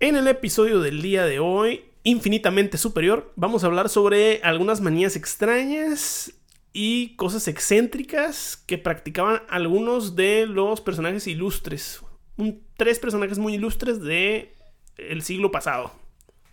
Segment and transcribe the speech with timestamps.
[0.00, 5.16] En el episodio del día de hoy, infinitamente superior, vamos a hablar sobre algunas manías
[5.16, 6.32] extrañas
[6.72, 12.00] y cosas excéntricas que practicaban algunos de los personajes ilustres.
[12.36, 14.54] Un- tres personajes muy ilustres de
[14.96, 15.92] el siglo pasado.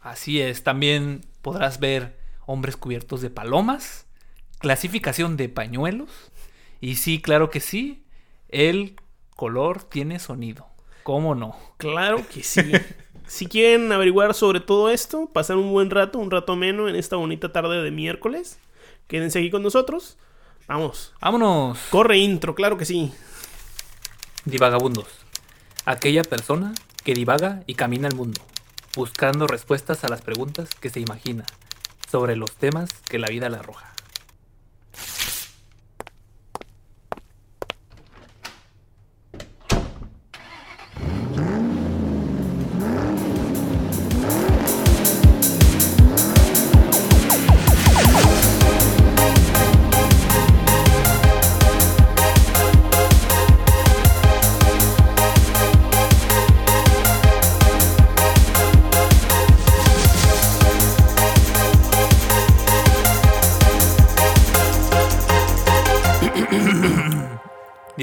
[0.02, 4.07] Así es, también podrás ver hombres cubiertos de palomas,
[4.59, 6.09] clasificación de pañuelos,
[6.82, 8.04] y sí, claro que sí,
[8.50, 8.95] el
[9.36, 10.68] color tiene sonido.
[11.04, 11.57] ¿Cómo no?
[11.77, 12.61] Claro que sí.
[13.27, 17.18] si quieren averiguar sobre todo esto, pasar un buen rato, un rato ameno en esta
[17.18, 18.57] bonita tarde de miércoles,
[19.07, 20.18] quédense aquí con nosotros.
[20.68, 21.13] Vamos.
[21.21, 23.11] Vámonos, Corre intro, claro que sí.
[24.45, 25.07] divagabundos.
[25.85, 26.73] Aquella persona
[27.04, 28.41] que divaga y camina el mundo,
[28.95, 31.46] buscando respuestas a las preguntas que se imagina
[32.09, 33.94] sobre los temas que la vida le arroja.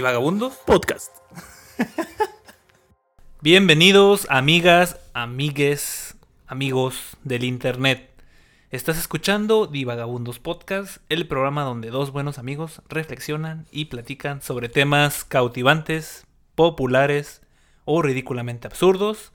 [0.05, 1.17] Divagabundos, Podcast.
[3.41, 6.15] Bienvenidos, amigas, amigues,
[6.47, 8.11] amigos del internet.
[8.71, 15.25] Estás escuchando Divagabundos Podcast, el programa donde dos buenos amigos reflexionan y platican sobre temas
[15.25, 17.41] cautivantes, populares
[17.87, 19.33] o ridículamente absurdos,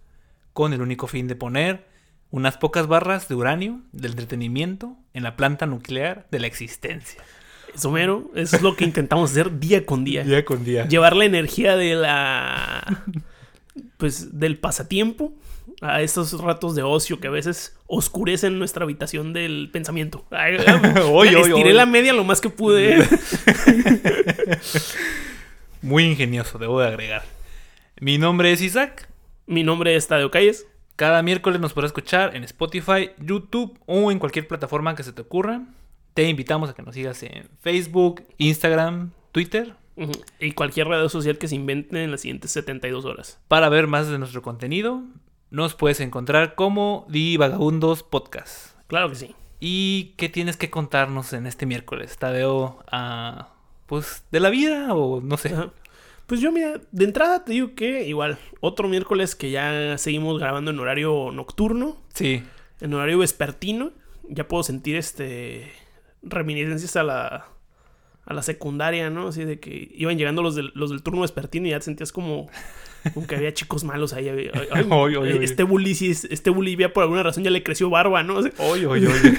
[0.54, 1.88] con el único fin de poner
[2.30, 7.24] unas pocas barras de uranio del entretenimiento en la planta nuclear de la existencia.
[7.74, 10.24] Eso mero, eso es lo que intentamos hacer día con día.
[10.46, 10.88] con día.
[10.88, 13.04] Llevar la energía de la.
[13.98, 15.34] Pues del pasatiempo
[15.82, 20.26] a estos ratos de ocio que a veces oscurecen nuestra habitación del pensamiento.
[20.32, 20.58] Ay,
[21.12, 21.76] Oy, oy, estiré oy.
[21.76, 22.98] la media lo más que pude.
[25.82, 27.24] Muy ingenioso, debo de agregar.
[28.02, 29.08] Mi nombre es Isaac.
[29.48, 30.68] Mi nombre es Tadeo Calles.
[30.96, 35.22] Cada miércoles nos podrás escuchar en Spotify, YouTube o en cualquier plataforma que se te
[35.22, 35.62] ocurra.
[36.14, 39.76] Te invitamos a que nos sigas en Facebook, Instagram, Twitter.
[40.40, 43.38] Y cualquier red social que se invente en las siguientes 72 horas.
[43.50, 45.04] para ver más de nuestro contenido.
[45.52, 48.78] Nos puedes encontrar como Divagabundos Podcast.
[48.88, 49.36] Claro que sí.
[49.60, 52.18] ¿Y qué tienes que contarnos en este miércoles?
[52.18, 53.50] Tadeo, ah,
[53.88, 55.50] pues de la vida o no sé.
[55.50, 55.72] Ajá.
[56.28, 60.70] Pues yo, mira, de entrada te digo que igual, otro miércoles que ya seguimos grabando
[60.70, 62.44] en horario nocturno, Sí,
[62.82, 63.92] en horario vespertino,
[64.30, 65.72] ya puedo sentir este
[66.24, 67.46] reminiscencias a la
[68.26, 69.30] a la secundaria, ¿no?
[69.30, 72.12] Así de que iban llegando los del, los del turno vespertino y ya te sentías
[72.12, 72.48] como,
[73.16, 74.30] como que había chicos malos ahí.
[74.30, 75.44] Ay, ay, Oy, oy, oy.
[75.44, 78.38] Este bully, es- este bully ya por alguna razón ya le creció barba, ¿no?
[78.38, 79.34] Así- oye, oye, oye.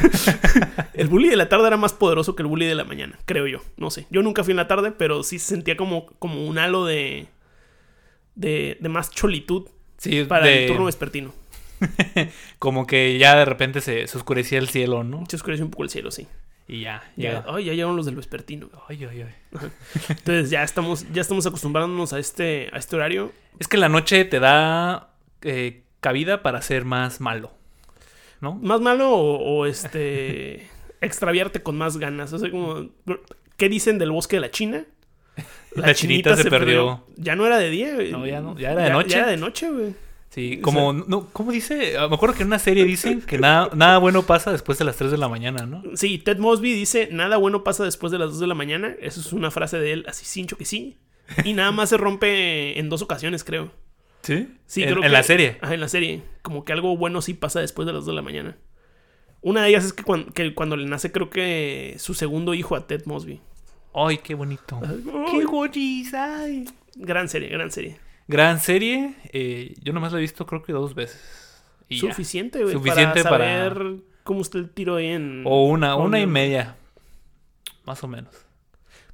[0.94, 3.46] El bully de la tarde era más poderoso que el bully de la mañana, creo
[3.46, 3.60] yo.
[3.76, 4.06] No sé.
[4.10, 7.28] Yo nunca fui en la tarde, pero sí se sentía como, como un halo de,
[8.34, 9.68] de, de más cholitud
[9.98, 11.32] Sí, para de- el turno vespertino.
[12.58, 15.24] como que ya de repente se, se oscurecía el cielo, ¿no?
[15.28, 16.26] Se oscureció un poco el cielo, sí.
[16.70, 18.70] Y ya, Ya, ay, ya llegaron los del vespertino.
[18.88, 19.34] Ay, ay, ay.
[20.08, 23.32] Entonces ya estamos, ya estamos acostumbrándonos a este, a este horario.
[23.58, 25.10] Es que la noche te da
[25.42, 27.50] eh, cabida para ser más malo.
[28.40, 28.54] ¿No?
[28.54, 30.68] Más malo o, o, este
[31.00, 32.32] extraviarte con más ganas.
[32.32, 32.88] O sea, como.
[33.56, 34.86] ¿Qué dicen del bosque de la China?
[35.74, 37.04] La chinita se perdió.
[37.16, 38.12] Ya no era de día, güey.
[38.12, 39.08] No, ya no, ya era de noche.
[39.08, 39.94] Ya era de noche, güey.
[40.30, 41.98] Sí, O como, no, ¿cómo dice?
[41.98, 44.84] Ah, Me acuerdo que en una serie dicen que nada, nada bueno pasa después de
[44.84, 45.82] las 3 de la mañana, ¿no?
[45.96, 48.94] Sí, Ted Mosby dice, nada bueno pasa después de las 2 de la mañana.
[49.00, 50.98] Eso es una frase de él, así cincho que sí.
[51.44, 53.72] Y nada más se rompe en dos ocasiones, creo.
[54.22, 54.48] ¿Sí?
[54.66, 55.58] Sí, en, creo en que- la serie.
[55.62, 56.22] Ajá, en la serie.
[56.42, 58.56] Como que algo bueno sí pasa después de las 2 de la mañana.
[59.40, 62.76] Una de ellas es que cuan- que cuando, le nace, creo que su segundo hijo
[62.76, 63.40] a Ted Mosby.
[63.94, 64.80] Ay, qué bonito.
[64.86, 65.02] Ay,
[65.72, 66.64] ¡Qué ay!
[66.94, 67.98] Gran serie, gran serie.
[68.30, 69.14] Gran serie.
[69.32, 71.62] eh, yo nomás la he visto creo que dos veces.
[71.88, 71.98] Y.
[71.98, 72.72] Suficiente, güey.
[72.72, 75.42] Suficiente para para- saber cómo está el tiro ahí en.
[75.44, 76.76] O una, una y media.
[77.84, 78.32] Más o menos.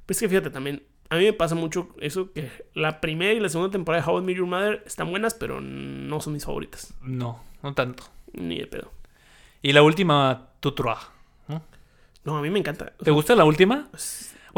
[0.05, 0.83] Pues que fíjate también.
[1.09, 4.19] A mí me pasa mucho eso que la primera y la segunda temporada de How
[4.19, 6.93] I Met Your Mother están buenas, pero no son mis favoritas.
[7.01, 8.03] No, no tanto.
[8.33, 8.91] Ni de pedo.
[9.61, 10.99] Y la última, Tutua.
[11.47, 11.63] ¿no?
[12.25, 12.93] No, a mí me encanta.
[13.01, 13.87] ¿Te gusta la última?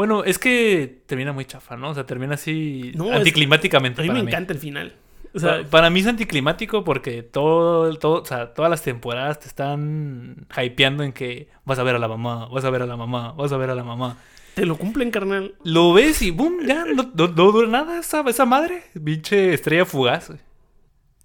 [0.00, 1.90] Bueno, es que termina muy chafa, ¿no?
[1.90, 4.00] O sea, termina así No, es- anticlimáticamente.
[4.00, 4.28] A mí me mí.
[4.30, 4.94] encanta el final.
[5.34, 9.46] O sea, para mí es anticlimático porque todo, todo, o sea, todas las temporadas te
[9.48, 12.96] están hypeando en que vas a ver a la mamá, vas a ver a la
[12.96, 14.16] mamá, vas a ver a la mamá.
[14.54, 15.54] te lo cumplen, carnal.
[15.64, 18.84] Lo ves y boom, ya, no, no- no dura nada esa, esa madre.
[19.04, 20.32] Pinche estrella fugaz.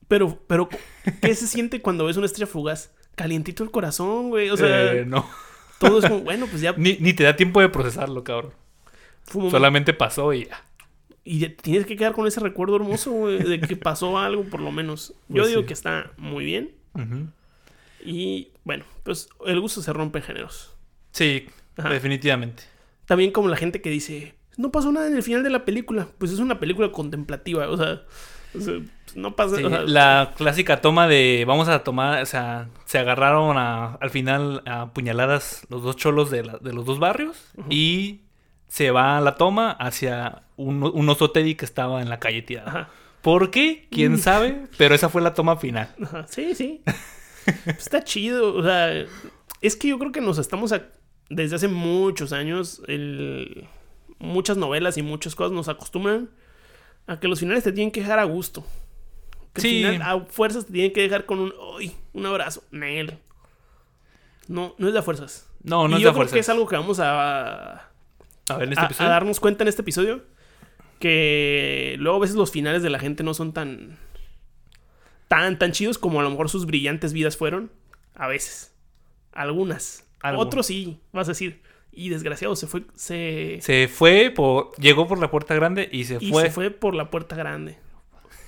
[0.10, 0.68] Pero, pero,
[1.22, 2.92] ¿qué se siente cuando ves una estrella fugaz?
[3.16, 4.50] Calientito el corazón, güey.
[4.50, 5.26] O sea, Eh, no.
[5.80, 8.52] todo es como, bueno, pues ya Ni, ni te da tiempo de procesarlo, cabrón.
[9.26, 9.50] Fue.
[9.52, 10.64] Solamente pasó y ya.
[11.24, 14.60] Y ya tienes que quedar con ese recuerdo hermoso, güey, de que pasó algo, por
[14.62, 15.14] lo menos.
[15.28, 15.68] Yo Pues digo sí.
[15.68, 16.72] que está muy bien.
[18.04, 20.76] Y bueno, pues el gusto se rompe en géneros.
[21.12, 21.90] Sí, Ajá.
[21.90, 22.64] definitivamente.
[23.06, 26.08] También como la gente que dice, no pasó nada en el final de la película.
[26.18, 28.04] Pues es una película contemplativa, o sea,
[28.56, 28.74] o sea,
[29.06, 32.70] pues, no pasa Sí, o sea, la clásica toma de vamos a tomar, o sea,
[32.86, 37.00] se agarraron a- al final a puñaladas los dos cholos de, la- de los dos
[37.00, 38.22] barrios y
[38.68, 42.68] se va la toma hacia un, un oso Teddy que estaba en la calle tirado.
[42.70, 42.90] Ajá,
[43.22, 43.88] ¿Por qué?
[43.92, 44.66] ¿Quién sabe?
[44.78, 45.90] Pero esa fue la toma final.
[46.04, 46.82] ajá, sí, sí.
[46.86, 48.92] Pues está chido, o sea,
[49.62, 50.84] es que yo creo que nos estamos a-
[51.30, 53.68] desde hace muchos años, el-
[54.20, 56.30] muchas novelas y muchas cosas nos acostumbran
[57.08, 58.66] a que los finales te tienen que dejar a gusto.
[59.54, 59.84] Que Sí.
[59.84, 63.18] al final a fuerzas te tienen que dejar con un, "Uy, un abrazo, Nel.
[64.48, 65.50] No, no es de a fuerzas.
[65.64, 66.34] No, no y es yo de creo fuerza.
[66.34, 67.90] que es algo que vamos a,
[68.50, 69.10] A ver, en este a- episodio.
[69.10, 70.24] a darnos cuenta en este episodio
[71.00, 73.98] que luego a veces los finales de la gente no son tan
[75.28, 77.72] tan tan chidos como a lo mejor sus brillantes vidas fueron.
[78.16, 78.74] A veces.
[79.34, 80.06] Algunas.
[80.36, 81.62] Otros sí vas a decir.
[81.92, 86.18] Y desgraciado se fue se, Se fue, por, llegó por la puerta grande y se
[86.20, 86.44] y fue.
[86.44, 87.78] se fue por la puerta grande.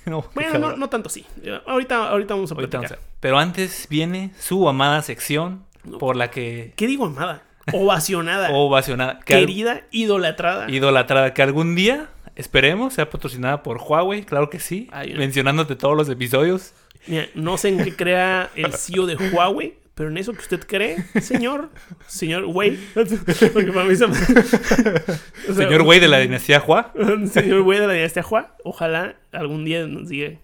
[0.06, 1.26] No, bueno no, no tanto sí.
[1.66, 5.66] Ahorita ahorita vamos a Ahorita platicar vamos a- Pero antes viene su amada sección
[5.98, 7.42] por la que qué digo amada
[7.72, 14.24] ovacionada ovacionada, que al- querida idolatrada idolatrada, que algún día, esperemos, sea patrocinada por Huawei,
[14.24, 16.72] claro que sí, Ay, mencionándote todos los episodios.
[17.06, 20.60] Mira, no sé en qué crea el CEO de Huawei, pero en eso que usted
[20.66, 21.70] cree, señor,
[22.06, 22.78] señor Wei.
[22.94, 24.14] Porque para mí se me-
[25.48, 26.92] O sea, Señor güey de la dinastía Hua.
[27.32, 30.38] Señor Wei de la dinastía Hua, ojalá algún día nos diga.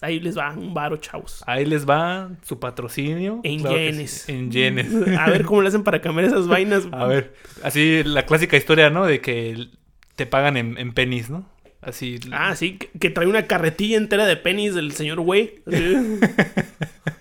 [0.00, 1.42] Ahí les va un varo, chavos.
[1.46, 3.40] Ahí les va su patrocinio.
[3.44, 4.10] En Claro yenes.
[4.10, 4.88] sí, En yenes.
[5.18, 6.88] A ver cómo le hacen para cambiar esas vainas.
[6.92, 9.04] A ver, así la clásica historia, ¿no?
[9.06, 9.68] De que
[10.16, 11.48] te pagan en, en pennies, ¿no?
[11.82, 12.20] Así.
[12.32, 15.20] Ah, sí, que, que trae una carretilla entera de pennies del señor.
[15.20, 15.56] Así,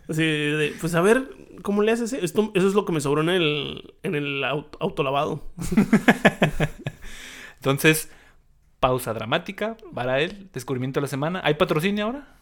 [0.10, 1.24] así de, pues a ver,
[1.62, 2.14] ¿cómo le haces?
[2.14, 5.44] Esto, eso es lo que me sobró en el, en el auto, autolavado.
[7.56, 8.10] Entonces,
[8.80, 11.42] pausa dramática para el descubrimiento de la semana.
[11.44, 12.39] ¿Hay patrocinio ahora?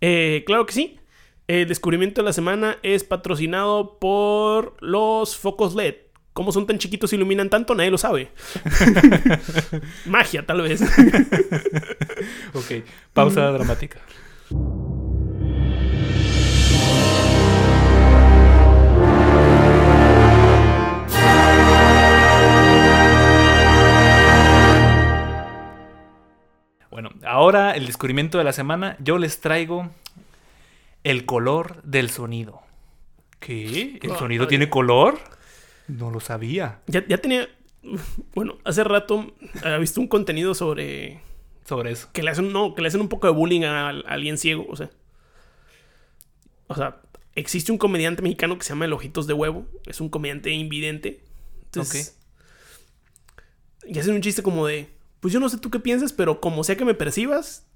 [0.00, 1.00] Eh, claro que sí.
[1.46, 5.94] El descubrimiento de la semana es patrocinado por los focos LED.
[6.32, 7.74] ¿Cómo son tan chiquitos y iluminan tanto?
[7.74, 8.30] Nadie lo sabe.
[10.06, 10.80] Magia, tal vez.
[12.54, 13.98] Ok, pausa dramática.
[27.00, 29.88] Bueno, ahora el descubrimiento de la semana, yo les traigo
[31.02, 32.60] el color del sonido.
[33.38, 33.98] ¿Qué?
[34.02, 34.18] ¿El Ay.
[34.18, 35.18] sonido tiene color?
[35.88, 36.82] No lo sabía.
[36.88, 37.48] ya, ya tenía.
[38.34, 39.32] Bueno, hace rato
[39.64, 41.22] había visto un contenido sobre.
[41.64, 42.10] Sobre eso.
[42.12, 44.66] Que le hacen, no, que le hacen un poco de bullying a, a alguien ciego.
[44.68, 44.90] O sea.
[46.66, 47.00] O sea,
[47.34, 49.66] existe un comediante mexicano que se llama El Ojitos de Huevo.
[49.86, 51.24] Es un comediante invidente.
[51.64, 52.18] Entonces.
[53.86, 54.99] Y hacen un chiste como de.
[55.20, 57.66] Pues yo no sé tú qué piensas, pero como sea que me percibas,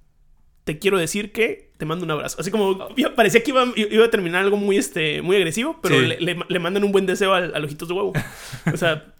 [0.64, 2.41] te quiero decir que te mando un abrazo.
[2.41, 6.01] Así como ya parecía que iba, iba a terminar algo muy, este, muy agresivo, pero
[6.01, 6.06] Sí.
[6.06, 8.13] le, le- le mandan un buen deseo al, al ojitos de huevo.
[8.72, 9.15] O sea,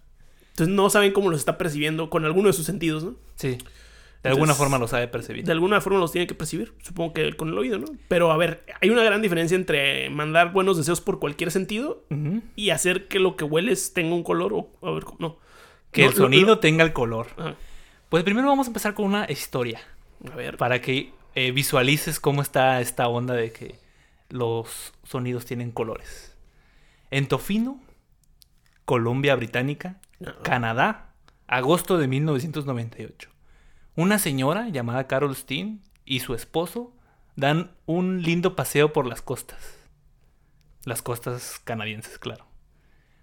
[0.49, 3.15] entonces no saben cómo los está percibiendo con alguno de sus sentidos, ¿no?
[3.35, 3.57] Sí.
[4.23, 5.43] De alguna Entonces, forma lo sabe percibir.
[5.45, 7.85] De alguna forma los tiene que percibir, supongo que con el oído, ¿no?
[8.07, 12.41] Pero a ver, hay una gran diferencia entre mandar buenos deseos por cualquier sentido Ujú.
[12.55, 15.37] y hacer que lo que hueles tenga un color o, a ver, no.
[15.91, 17.27] Que No, el sonido lo- tenga el color.
[17.37, 17.55] Ajá.
[18.09, 19.79] Pues primero vamos a empezar con una historia.
[20.31, 23.75] A ver, Para que eh, visualices cómo está esta onda de que
[24.29, 26.35] los sonidos tienen colores.
[27.11, 27.79] En Tofino,
[28.85, 30.33] Colombia Británica, No.
[30.43, 31.13] Canadá,
[31.47, 33.29] agosto de 1998.
[33.95, 36.93] Una señora llamada Carol Steen y su esposo
[37.35, 39.59] dan un lindo paseo por las costas.
[40.85, 42.45] Las costas canadienses, claro.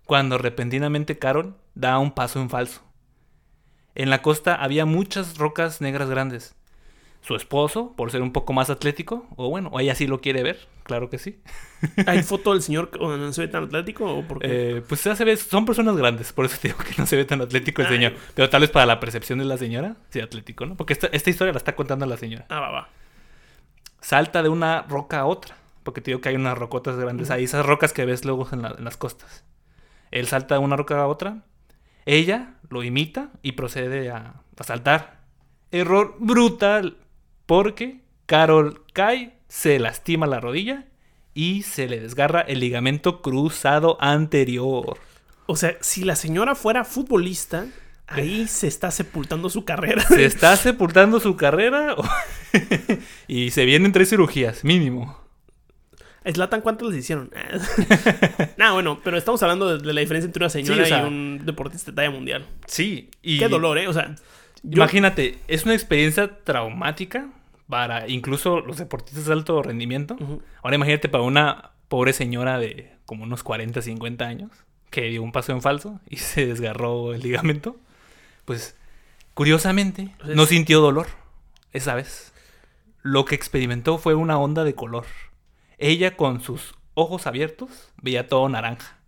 [0.05, 2.83] Cuando repentinamente Carol da un paso en falso.
[3.95, 6.55] En la costa había muchas rocas negras grandes.
[7.21, 10.43] Su esposo, por ser un poco más atlético, o bueno, o ella sí lo quiere
[10.43, 11.41] ver, claro que sí.
[12.07, 14.49] ¿hay foto del señor donde no se ve tan atlético o por qué?
[14.79, 17.15] Eh, pues ya se ve, son personas grandes, por eso te digo que no se
[17.17, 17.95] ve tan atlético el Ay.
[17.95, 18.13] señor.
[18.35, 20.75] Pero tal vez para la percepción de la señora, sí atlético, ¿no?
[20.77, 22.47] Porque esta, esta historia la está contando la señora.
[22.49, 22.89] Ah, va, va.
[24.01, 27.45] Salta de una roca a otra, porque te digo que hay unas rocotas grandes ahí,
[27.45, 29.45] esas rocas que ves luego en, la- en las costas.
[30.11, 31.45] Él salta de una roca a otra,
[32.07, 35.21] ella lo imita y procede a, a saltar.
[35.71, 36.97] Error brutal,
[37.47, 40.87] porque Carol cae, se lastima la rodilla
[41.35, 44.99] y se le desgarra el ligamento cruzado anterior.
[45.47, 47.67] O sea, si la señora fuera futbolista,
[48.07, 50.03] ahí se está sepultando su carrera.
[50.03, 51.95] Se está sepultando su carrera
[53.29, 55.22] y se vienen tres cirugías, mínimo.
[56.31, 57.31] Slatan, ¿cuántos les hicieron?
[58.57, 61.03] nah, bueno, pero estamos hablando de, de la diferencia entre una señora Sí, o sea-
[61.03, 62.47] y un deportista de talla mundial.
[62.67, 63.89] Sí, y Qué dolor, ¿eh?
[63.89, 64.15] O sea,
[64.63, 67.29] yo- Imagínate, es una experiencia traumática
[67.69, 70.17] para incluso los deportistas de alto rendimiento.
[70.63, 74.51] Ahora imagínate para una pobre señora de como unos 40, 50 años
[74.91, 77.77] que dio un paso en falso y se desgarró el ligamento.
[78.45, 78.77] Pues
[79.35, 81.07] curiosamente no sintió dolor
[81.73, 82.33] esa vez.
[83.03, 85.07] Lo que experimentó fue una onda de color.
[85.83, 88.99] Ella con sus ojos abiertos veía todo naranja.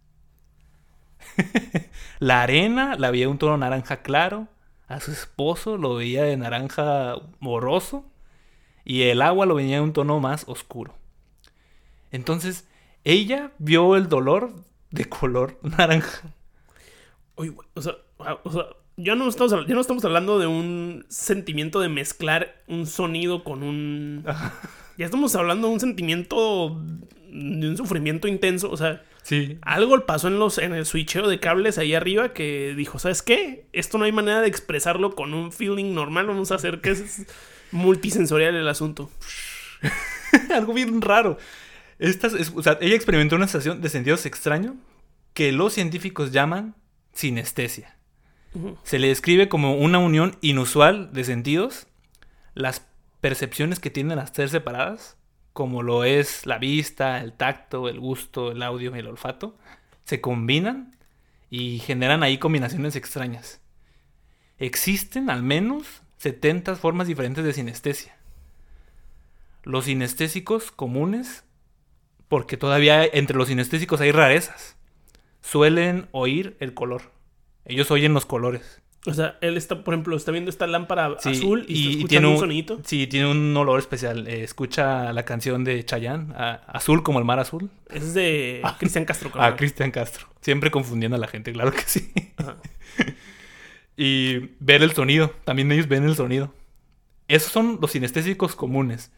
[2.19, 4.49] la arena la veía un tono naranja claro.
[4.89, 8.05] A su esposo lo veía de naranja borroso.
[8.85, 10.97] Y el agua lo veía de un tono más oscuro.
[12.11, 12.69] Entonces,
[13.05, 14.53] ella vio el dolor
[14.91, 16.35] de color naranja.
[17.37, 18.65] Oye, güey, o sea, wow, o sea,
[18.97, 23.63] ya no, estamos, ya no estamos hablando de un sentimiento de mezclar un sonido con
[23.63, 24.25] un...
[24.99, 26.81] Ya estamos hablando de un sentimiento,
[27.31, 28.71] de un sufrimiento intenso.
[28.71, 29.59] O sea, Sí.
[29.63, 33.67] algo pasó en, los, en el switcheo de cables ahí arriba que dijo, ¿sabes qué?
[33.73, 36.27] Esto no hay manera de expresarlo con un feeling normal.
[36.27, 37.23] Vamos a hacer que es
[37.73, 39.11] multisensorial el asunto.
[40.55, 41.39] Algo bien raro.
[41.99, 44.77] Estas, es- o sea, ella experimentó una sensación de sentidos extraño
[45.33, 46.75] que los científicos llaman
[47.13, 47.97] sinestesia.
[48.85, 51.89] Se le describe como una unión inusual de sentidos.
[52.55, 52.87] Las
[53.25, 55.17] percepciones que tienden a ser separadas,
[55.55, 59.57] como lo es la vista, el tacto, el gusto, el audio y el olfato,
[60.05, 60.95] se combinan
[61.49, 63.63] y generan ahí combinaciones extrañas.
[64.59, 68.15] Existen al menos 70 formas diferentes de sinestesia.
[69.63, 71.45] Los sinestésicos comunes,
[72.29, 74.77] porque todavía entre los sinestésicos hay rarezas,
[75.41, 77.11] suelen oír el color.
[77.65, 78.83] Ellos oyen los colores.
[79.07, 82.09] O sea, él está, por ejemplo, está viendo esta lámpara Sí, azul y, está escuchando
[82.09, 82.81] tiene un sonidito.
[82.85, 84.27] Sí, tiene un olor especial.
[84.27, 87.71] Eh, escucha la canción de Chayanne, a- Azul como el mar azul.
[87.91, 89.29] Es de Cristian Castro.
[89.29, 89.57] A carnal.
[89.57, 90.27] Cristian Castro.
[90.41, 92.13] Siempre confundiendo a la gente, claro que sí.
[92.39, 92.57] Ajá.
[93.97, 95.33] y ver el sonido.
[95.45, 96.55] También ellos ven el sonido.
[97.29, 99.13] Esos son los sinestésicos comunes.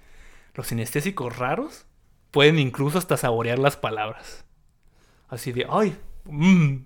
[0.54, 1.86] Los sinestésicos raros
[2.30, 4.44] pueden incluso hasta saborear las palabras.
[5.28, 6.76] Así de, ay, mm,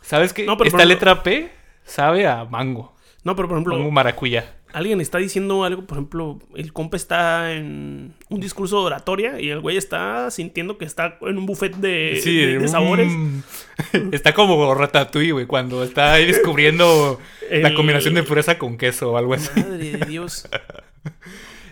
[0.00, 0.44] ¿sabes qué?
[0.46, 1.50] No, pero Esta letra P
[1.90, 2.94] sabe a mango.
[3.22, 4.56] No, pero por ejemplo, Mango maracuyá.
[4.72, 9.50] alguien está diciendo algo, por ejemplo, el compa está en un discurso de oratoria y
[9.50, 13.12] el güey está sintiendo que está en un buffet de, Sí, de- de sabores.
[13.12, 13.40] mm.
[14.12, 17.18] Está como Ratatouille, güey, cuando está ahí descubriendo
[17.50, 19.50] la combinación de pureza con queso o algo así.
[19.60, 20.48] Madre de Dios.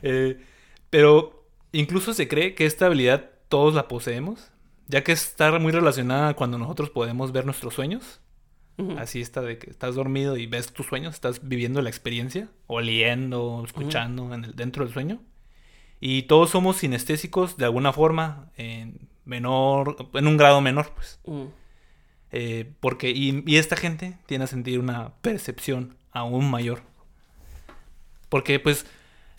[0.03, 0.39] Eh,
[0.91, 4.51] pero incluso se cree que esta habilidad todos la poseemos,
[4.87, 8.21] ya que está muy relacionada cuando nosotros podemos ver nuestros sueños.
[8.97, 13.65] Así está de que estás dormido y ves tus sueños, estás viviendo la experiencia, oliendo,
[13.67, 15.21] escuchando en el, dentro del sueño.
[16.01, 21.19] Y todos somos sinestésicos de alguna forma, en menor, en un grado menor, pues.
[21.27, 21.47] Mm.
[22.31, 26.83] Eh, porque, y, y esta gente tiene a sentir una percepción aún mayor.
[28.29, 28.87] Porque, pues,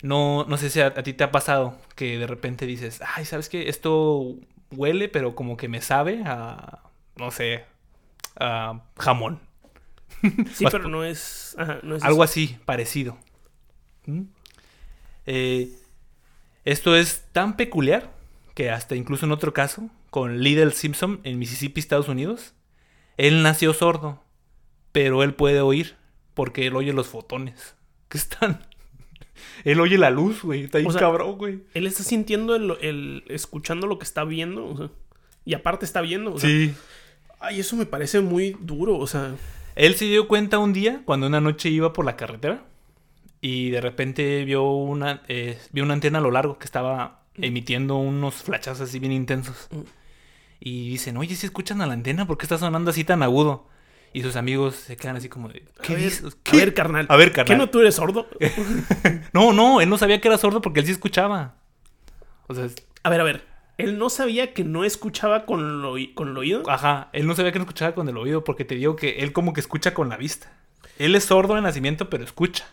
[0.02, 3.24] no, no sé si a, a ti te ha pasado que de repente dices, ay,
[3.24, 3.70] ¿sabes qué?
[3.70, 4.36] Esto
[4.70, 6.82] huele, pero como que me sabe a,
[7.16, 7.64] no sé,
[8.38, 9.40] a jamón.
[10.52, 11.54] Sí, pero no es.
[11.58, 12.32] Ajá, no es Algo eso.
[12.32, 13.16] así, parecido.
[14.06, 14.22] ¿Mm?
[15.26, 15.72] Eh,
[16.64, 18.12] esto es tan peculiar
[18.54, 22.54] que hasta incluso en otro caso, con Lidl Simpson en Mississippi, Estados Unidos,
[23.16, 24.22] él nació sordo,
[24.92, 25.96] pero él puede oír
[26.34, 27.74] porque él oye los fotones
[28.08, 28.66] que están.
[29.64, 30.64] él oye la luz, güey.
[30.64, 31.62] Está ahí O sea, cabrón, güey.
[31.74, 34.66] Él está sintiendo el, el- escuchando lo que está viendo.
[34.66, 34.90] o sea,
[35.44, 36.34] y aparte está viendo.
[36.34, 36.74] o sea, Sí.
[37.40, 38.98] Ay, eso me parece muy duro.
[38.98, 39.34] O sea.
[39.76, 42.64] Él se dio cuenta un día cuando una noche iba por la carretera
[43.40, 47.96] y de repente vio una, eh, vio una antena a lo largo que estaba emitiendo
[47.96, 49.68] unos flachazos así bien intensos.
[49.70, 49.80] Mm.
[50.62, 53.66] Y dicen, oye, si escuchan a la antena, ¿por qué está sonando así tan agudo?
[54.12, 56.24] Y sus amigos se quedan así como de, ¿qué a ver, dices?
[56.34, 56.56] A ¿Qué?
[56.58, 57.06] ver, carnal.
[57.08, 57.56] A ver, ¿Qué carnal.
[57.58, 58.26] no tú eres sordo?
[59.32, 61.54] No, no, él no sabía que era sordo porque él sí escuchaba.
[62.48, 63.44] O sea, es- A ver, a ver.
[63.80, 66.62] Él no sabía que no escuchaba con, lo, con el oído.
[66.68, 69.32] ajá, él no sabía que no escuchaba con el oído porque te digo que él
[69.32, 70.52] como que escucha con la vista.
[70.98, 72.68] Él es sordo de nacimiento, pero escucha.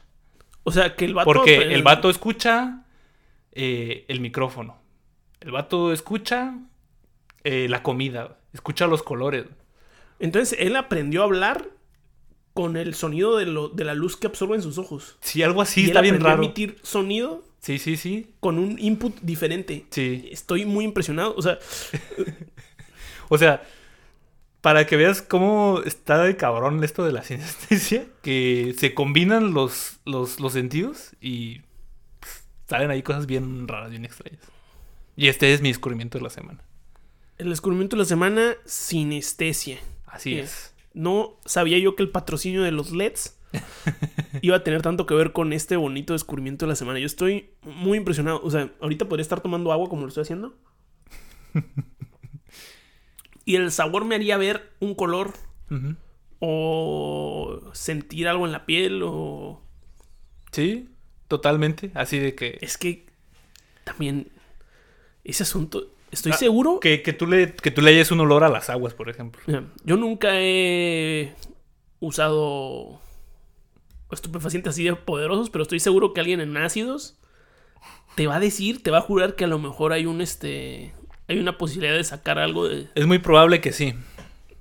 [0.63, 1.25] O sea, que el vato.
[1.25, 2.83] Porque el vato escucha
[3.53, 4.77] eh, el micrófono.
[5.39, 6.55] El vato escucha
[7.43, 8.37] eh, la comida.
[8.53, 9.45] Escucha los colores.
[10.19, 11.69] Entonces él aprendió a hablar
[12.53, 15.17] con el sonido de, lo, de la luz que absorben sus ojos.
[15.21, 16.43] Sí, algo así y él está bien aprendió a raro.
[16.43, 18.31] emitir sonido Sí, sí, sí.
[18.39, 19.85] con un input diferente.
[19.89, 20.29] Sí.
[20.31, 21.33] Estoy muy impresionado.
[21.35, 21.57] O sea,
[23.29, 23.61] O sea,
[24.61, 29.99] para que veas cómo está de cabrón esto de la sinestesia, que se combinan los,
[30.05, 31.59] los, los sentidos y
[32.21, 34.41] pff, salen ahí cosas bien raras, bien extrañas.
[35.15, 36.63] Y este es mi descubrimiento de la semana.
[37.37, 39.79] el descubrimiento de la semana, sinestesia.
[40.05, 40.73] Así Eh, es.
[40.93, 43.36] No sabía yo que el patrocinio de los LEDs
[44.41, 46.99] iba a tener tanto que ver con este bonito descubrimiento de la semana.
[46.99, 48.41] Yo estoy muy impresionado.
[48.43, 50.55] O sea, ahorita podría estar tomando agua como lo estoy haciendo.
[53.45, 55.33] Y el sabor me haría ver un color
[56.39, 59.61] o sentir algo en la piel o...
[60.51, 60.89] Sí,
[61.27, 61.91] totalmente.
[61.93, 62.57] Así de que...
[62.61, 63.05] Es que
[63.83, 64.27] también
[65.23, 65.93] ese asunto...
[66.11, 66.79] Estoy Ah, seguro...
[66.79, 69.41] Que, que, tú le, que tú le hayas un olor a las aguas, por ejemplo.
[69.83, 71.33] Yo nunca he
[71.99, 73.01] usado
[74.11, 77.17] estupefacientes así de poderosos, pero estoy seguro que alguien en ácidos
[78.15, 80.93] te va a decir, te va a jurar que a lo mejor hay un este
[81.27, 83.93] hay una posibilidad de sacar algo de, Es muy probable que sí.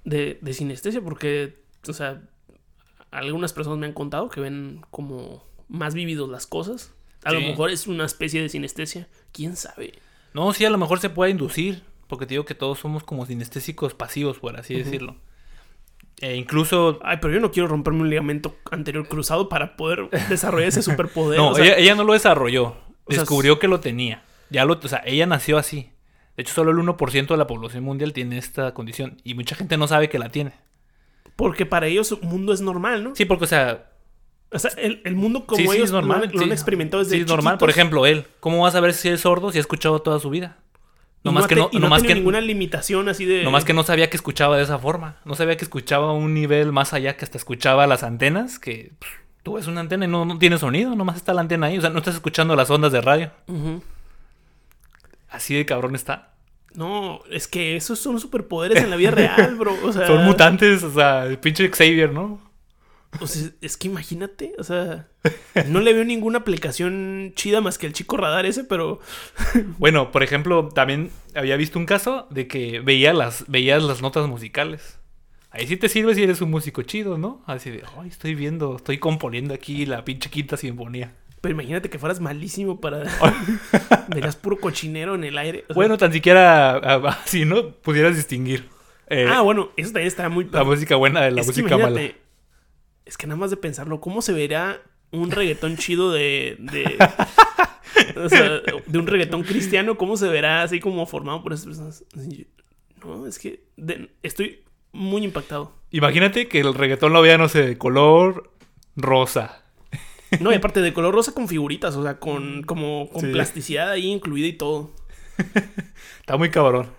[0.05, 2.23] de, de sinestesia, porque, o sea,
[3.11, 6.93] algunas personas me han contado que ven como más vívidos las cosas.
[7.25, 9.95] A lo mejor es una especie de sinestesia, quién sabe.
[10.33, 11.83] No, sí, a lo mejor se puede inducir.
[12.07, 15.17] Porque te digo que todos somos como sinestésicos pasivos, por así decirlo.
[16.21, 20.69] E incluso Ay, pero yo no quiero romperme un ligamento anterior cruzado para poder desarrollar
[20.69, 21.39] ese superpoder.
[21.41, 22.77] No, o sea, ella, ella no lo desarrolló.
[23.09, 24.23] sea, Descubrió que lo tenía.
[24.51, 25.91] Ya lo, o sea, ella nació así.
[26.37, 29.21] De hecho, solo el 1% de la población mundial tiene esta condición.
[29.25, 30.53] Y mucha gente no sabe que la tiene.
[31.35, 33.15] Porque para ellos su mundo es normal, ¿no?
[33.15, 33.91] Sí, porque, o sea,
[34.51, 36.19] O sea, el, el mundo como sí, sí, ellos es normal.
[36.21, 36.45] lo, han- lo sí.
[36.45, 37.59] han experimentado desde Sí, es normal.
[37.59, 38.25] Por ejemplo, él.
[38.41, 40.59] ¿Cómo vas a ver si es sordo si ha escuchado toda su vida?
[41.27, 43.43] Y Nomás ha que te- no, y no que, ninguna limitación así de...
[43.43, 45.17] nomás que no sabía que escuchaba de esa forma.
[45.25, 48.59] No sabía que escuchaba a un nivel más allá que hasta escuchaba las antenas.
[48.59, 49.09] Que pff,
[49.43, 50.95] tú ves una antena y no, no tiene sonido.
[50.95, 51.79] Nomás está la antena ahí.
[51.79, 53.31] O sea, no estás escuchando las ondas de radio.
[55.29, 56.33] Así de cabrón está.
[56.75, 59.75] No, es que esos son superpoderes en la vida real, bro.
[59.83, 62.39] O sea, Son mutantes, o sea, el pinche Xavier, ¿no?
[63.21, 65.09] O sea, es que imagínate, o sea,
[65.69, 69.01] no le veo ninguna aplicación chida más que el chico radar ese, pero
[69.79, 74.29] Bueno, por ejemplo, también había visto un caso de que veía las, veías las notas
[74.29, 74.99] musicales.
[75.51, 77.43] Ahí sí te sirve si eres un músico chido, ¿no?
[77.47, 81.15] Así de, ay, estoy viendo, estoy componiendo aquí la pinche quinta sinfonía.
[81.41, 83.05] pero imagínate que fueras malísimo para
[84.09, 85.65] verías puro cochinero en el aire.
[85.65, 87.71] o sea, Bueno, tan siquiera ah, así, ¿no?
[87.71, 88.77] Pudieras distinguir
[89.09, 92.01] eh, ah, bueno, eso también está muy la música buena de la Es música mala.
[93.07, 96.57] Es que nada más de pensarlo, ¿cómo se verá un reggaetón chido de.
[96.59, 96.99] de
[98.21, 99.97] o sea, de un reggaetón cristiano?
[99.97, 102.05] ¿Cómo se verá así como formado por esas personas?
[103.05, 105.73] No, es que de- estoy muy impactado.
[105.91, 108.51] Imagínate que el reggaetón lo vea, no sé, de color
[108.97, 109.63] rosa.
[110.41, 113.29] No, y aparte de color rosa con figuritas, o sea, con como con Sí.
[113.33, 114.91] plasticidad ahí incluida y todo.
[116.21, 116.91] Está muy cabrón.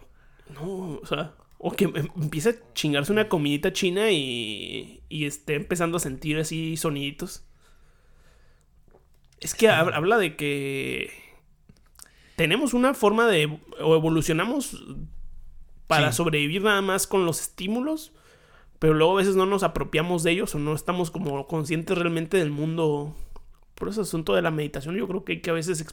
[0.54, 5.56] No, o sea, o que em- empiece a chingarse una comidita china y, y esté
[5.56, 7.44] empezando a sentir así soniditos.
[9.40, 11.12] Es que hab- habla de que
[12.36, 14.84] tenemos una forma de, o evolucionamos
[15.88, 16.18] para Sí.
[16.18, 18.12] sobrevivir nada más con los estímulos,
[18.80, 22.38] pero luego a veces no nos apropiamos de ellos o no estamos como conscientes realmente
[22.38, 23.16] del mundo.
[23.76, 25.86] Por ese asunto de la meditación, yo creo que hay que a veces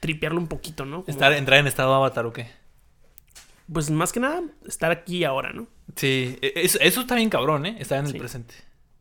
[0.00, 0.98] tripearlo un poquito, ¿no?
[1.04, 2.48] Como- Estar, entrar en estado avatar o qué.
[3.72, 5.66] Pues más que nada, estar aquí ahora, ¿no?
[5.96, 7.76] Sí, e- eso, eso está bien cabrón, ¿eh?
[7.78, 8.18] Estar en el Sí.
[8.18, 8.54] presente.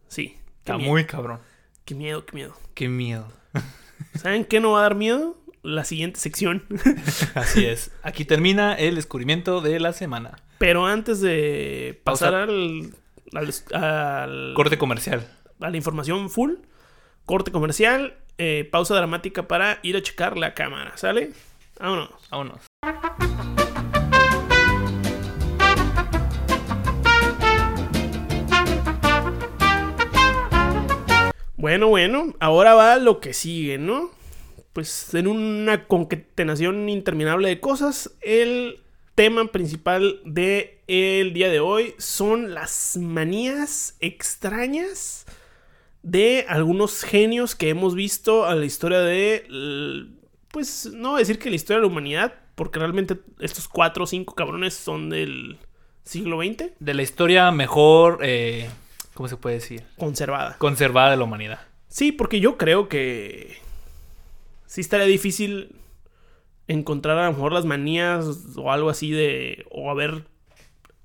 [0.07, 0.37] Sí.
[0.59, 1.39] Está miedo, muy cabrón.
[1.85, 2.53] qué miedo, qué miedo.
[2.73, 3.31] Qué miedo.
[4.15, 5.37] ¿Saben qué no va a dar miedo?
[5.61, 6.65] La siguiente sección.
[7.35, 7.91] Así es.
[8.03, 10.37] Aquí termina el descubrimiento de la semana.
[10.57, 12.93] Pero antes de pasar al,
[13.33, 15.27] al- al- Corte comercial.
[15.59, 16.53] a la información full,
[17.25, 21.31] corte comercial, eh, pausa dramática para ir a checar la cámara, ¿sale?
[21.79, 22.09] Vámonos.
[22.29, 22.61] Vámonos.
[31.59, 34.11] Bueno, bueno, ahora va lo que sigue, ¿no?
[34.71, 38.79] Pues en una concatenación interminable de cosas, el
[39.13, 45.25] tema principal del el día de hoy son las manías extrañas
[46.01, 50.07] de algunos genios que hemos visto a la historia de,
[50.53, 54.33] pues no decir que la historia de la humanidad, porque realmente estos cuatro o cinco
[54.33, 55.57] cabrones son del
[56.05, 58.69] siglo XX, De la historia mejor, eh,
[59.19, 59.83] ¿cómo se puede decir?
[59.97, 60.55] conservada.
[60.59, 61.59] Conservada de la humanidad.
[61.89, 63.57] Sí, porque yo creo que
[64.65, 65.75] sí estaría difícil
[66.69, 69.65] encontrar a lo mejor las manías o algo así de...
[69.71, 70.23] o haber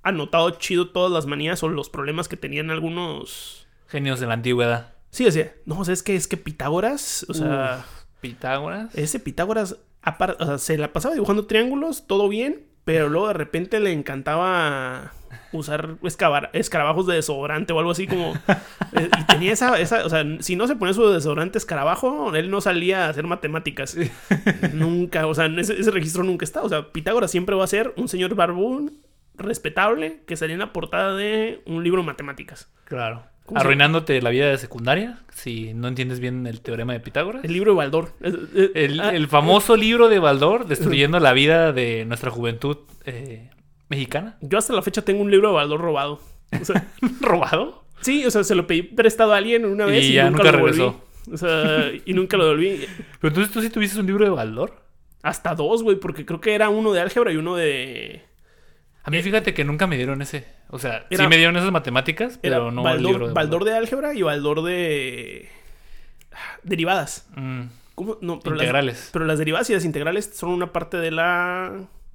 [0.05, 3.67] anotado chido todas las manías o los problemas que tenían algunos...
[3.89, 4.95] Genios de la antigüedad.
[5.11, 7.85] Sí, decía, no, o sea, es que es que Pitágoras, o sea,
[8.21, 8.95] Pitágoras.
[8.95, 13.35] Ese Pitágoras apar- o sea, se la pasaba dibujando triángulos, todo bien, pero luego de
[13.35, 15.13] repente le encantaba
[15.53, 18.35] usar escabar- escarabajos de desodorante o algo así como...
[18.93, 20.05] eh, y tenía esa, esa...
[20.05, 23.97] O sea, si no se ponía su desodorante escarabajo, él no salía a hacer matemáticas.
[24.73, 26.63] nunca, o sea, ese, ese registro nunca está.
[26.63, 29.01] O sea, Pitágoras siempre va a ser un señor barbún
[29.37, 32.71] respetable que salía en la portada de un libro de matemáticas.
[32.85, 33.25] Claro.
[33.47, 37.45] ¿Cómo se- Arruinándote la vida de secundaria si no entiendes bien el teorema de Pitágoras.
[37.45, 38.13] El libro de Baldor.
[38.23, 43.51] El, ah, el famoso libro de Baldor destruyendo la vida de nuestra juventud eh,
[43.89, 44.39] mexicana.
[44.41, 46.21] Yo hasta la fecha tengo un libro de Baldor robado.
[46.61, 46.89] O sea,
[47.21, 47.85] ¿Robado?
[48.01, 50.45] Sí, o sea, se lo pedí prestado a alguien una vez Y y, ya nunca,
[50.45, 51.05] nunca lo regresó.
[51.33, 52.87] O sea, y nunca lo devolví.
[53.21, 54.83] Pero entonces tú sí tuviste un libro de Baldor.
[55.23, 58.23] Hasta dos, güey, porque creo que era uno de álgebra y uno de.
[59.07, 60.47] A mí fíjate que nunca me dieron ese.
[60.71, 63.65] O sea, Era- sí me dieron esas matemáticas, pero no el Baldor, libro de Baldor
[63.65, 65.49] de álgebra y Baldor de.
[66.63, 67.29] Derivadas.
[67.37, 67.63] Mm,
[67.95, 68.19] ¿Cómo?
[68.23, 68.97] No, pero integrales.
[68.99, 71.73] Las, pero las derivadas y las integrales son una parte de la.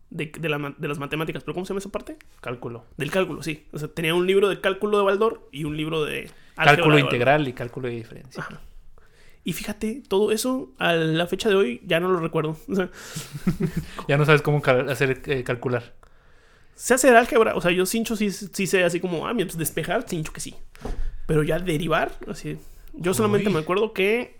[0.09, 1.43] De, de la de las matemáticas.
[1.43, 2.17] ¿Pero cómo se llama esa parte?
[2.41, 2.85] Cálculo.
[2.97, 3.67] Del cálculo, sí.
[3.71, 6.31] O sea, tenía un libro de cálculo de Baldor y un libro de.
[6.55, 8.41] álgebra Cálculo de integral y cálculo de diferencia.
[8.41, 8.59] Ajá.
[9.43, 12.57] Y fíjate, todo eso a la fecha de hoy ya no lo recuerdo.
[12.67, 12.89] O sea,
[14.07, 15.93] Ya no sabes cómo hacer eh, calcular.
[16.79, 17.55] Sé hacer álgebra.
[17.55, 20.39] O sea, yo cincho sí, sí sé así como, ah, mira, pues despejar, cincho que
[20.39, 20.55] sí.
[21.25, 22.57] Pero ya derivar, así.
[22.93, 23.53] Yo solamente Uy.
[23.55, 24.37] me acuerdo que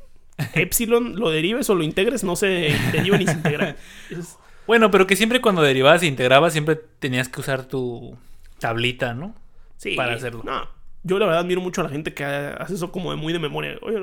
[0.54, 3.76] epsilon lo derives o lo integres, no se deriva ni se integra.
[4.10, 8.18] Es- Bueno, pero que siempre cuando derivabas e integrabas, siempre tenías que usar tu
[8.60, 9.36] tablita, ¿no?
[9.78, 9.96] sí.
[9.96, 10.42] Para hacerlo.
[10.46, 10.68] No,
[11.04, 13.40] yo la verdad admiro mucho a la gente que hace eso como de muy de
[13.40, 13.78] memoria.
[13.82, 13.98] Oye,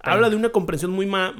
[0.00, 1.32] habla de una comprensión muy, ma-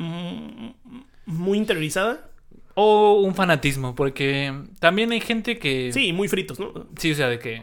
[1.26, 2.28] muy interiorizada.
[2.74, 5.92] O un fanatismo, porque también hay gente que...
[5.92, 6.72] Sí, muy fritos, ¿no?
[6.96, 7.62] Sí, o sea, de que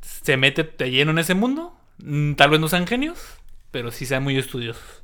[0.00, 1.76] se mete de lleno en ese mundo.
[1.98, 3.18] Mm, Tal vez no sean genios,
[3.70, 5.02] pero sí sean muy estudiosos.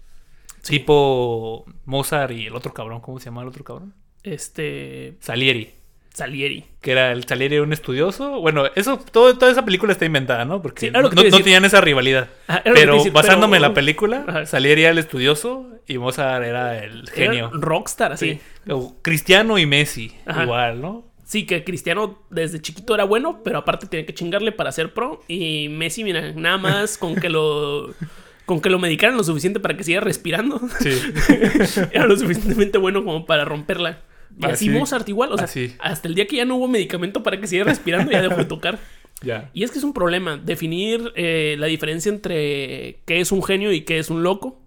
[0.63, 0.79] Sí.
[0.79, 3.95] Tipo Mozart y el otro cabrón, ¿cómo se llama el otro cabrón?
[4.23, 5.17] Este.
[5.21, 5.80] Salieri.
[6.13, 6.65] Salieri.
[6.81, 8.41] Que era el Salieri era un estudioso.
[8.41, 10.61] Bueno, eso, todo, toda esa película está inventada, ¿no?
[10.61, 12.29] Porque Sí, era no, tenían esa rivalidad.
[12.49, 14.47] Era Pero decir, basándome en la película, Ajá.
[14.47, 17.51] Salieri era el estudioso y Mozart era el Era genio.
[17.53, 18.41] rockstar, así.
[18.67, 18.73] Sí.
[19.03, 20.43] Cristiano y Messi, Ajá.
[20.45, 21.05] igual, ¿no?
[21.25, 25.23] Sí, que Cristiano desde chiquito era bueno, pero aparte tenía que chingarle para ser pro.
[25.29, 27.95] Y Messi, mira, nada más con que lo.
[28.47, 30.61] Con que lo medicaran lo suficiente para que siga respirando.
[30.81, 30.91] Sí.
[31.93, 34.01] era lo suficientemente bueno como para romperla.
[34.39, 34.71] Y así, Así.
[34.71, 35.75] Mozart igual, o sea, Así.
[35.79, 38.45] hasta el día que ya no hubo medicamento para que siga respirando, ya dejó de
[38.45, 38.79] tocar.
[39.23, 39.51] ya.
[39.53, 43.73] Y es que es un problema definir eh, la diferencia entre qué es un genio
[43.73, 44.61] y qué es un loco.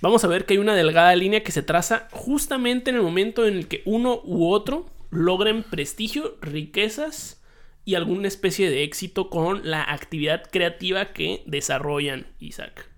[0.00, 3.46] Vamos a ver que hay una delgada línea que se traza justamente en el momento
[3.46, 7.42] en el que uno u otro logren prestigio, riquezas
[7.84, 12.88] y alguna especie de éxito con la actividad creativa que desarrollan, Isaac.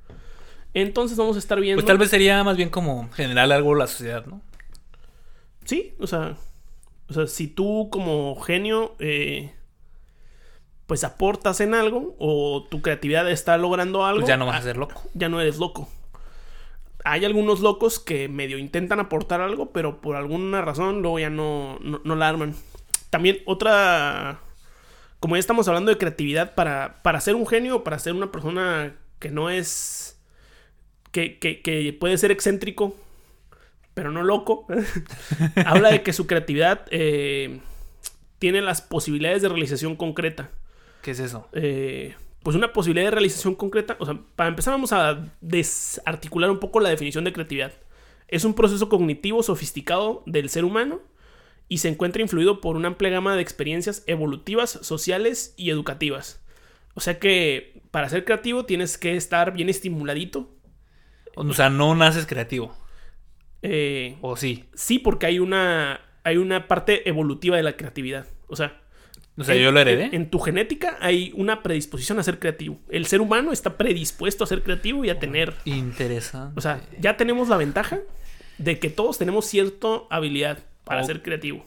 [0.75, 1.81] Entonces vamos a estar viendo...
[1.81, 4.41] Pues tal vez sería más bien como general algo la sociedad, ¿no?
[5.65, 6.37] Sí, o sea,
[7.09, 9.53] o sea, si tú como genio, eh,
[10.87, 14.59] pues aportas en algo o tu creatividad está logrando algo, Pues ya no vas ah,
[14.59, 15.03] a ser loco.
[15.15, 15.89] ya no eres loco.
[17.05, 21.79] Hay algunos locos que medio intentan aportar algo, pero por alguna razón luego ya no,
[21.81, 22.55] no, no la arman.
[23.11, 24.41] También otra,
[25.19, 28.31] como ya estamos hablando de creatividad, para, para ser un genio o para ser una
[28.31, 30.21] persona que no es,
[31.11, 32.97] que, que, que puede ser excéntrico,
[33.95, 34.67] pero no loco,
[35.67, 37.61] habla de que su creatividad eh,
[38.39, 40.51] tiene las posibilidades de realización concreta
[41.03, 41.49] ¿Qué es eso?
[41.53, 43.97] eh, pues una posibilidad de realización concreta.
[44.01, 47.73] O sea, para empezar vamos a desarticular un poco la definición de creatividad.
[48.29, 51.01] Es un proceso cognitivo sofisticado del ser humano
[51.69, 56.43] y se encuentra influido por una amplia gama de experiencias evolutivas, sociales y educativas.
[56.95, 60.51] O sea que para ser creativo tienes que estar bien estimuladito.
[61.37, 62.75] O sea, no naces creativo.
[63.63, 64.65] Eh, O sí.
[64.75, 68.27] sí, porque hay una, hay una parte evolutiva de la creatividad.
[68.49, 68.81] O sea,
[69.39, 70.05] O sea, en- yo lo heredé.
[70.07, 72.79] En, en tu genética hay una predisposición a ser creativo.
[72.91, 75.55] El ser humano está predispuesto a ser creativo y a tener.
[75.65, 76.53] Interesante.
[76.59, 78.01] O sea, ya tenemos la ventaja
[78.59, 81.05] de que todos tenemos cierta habilidad para Oh.
[81.05, 81.65] ser creativo.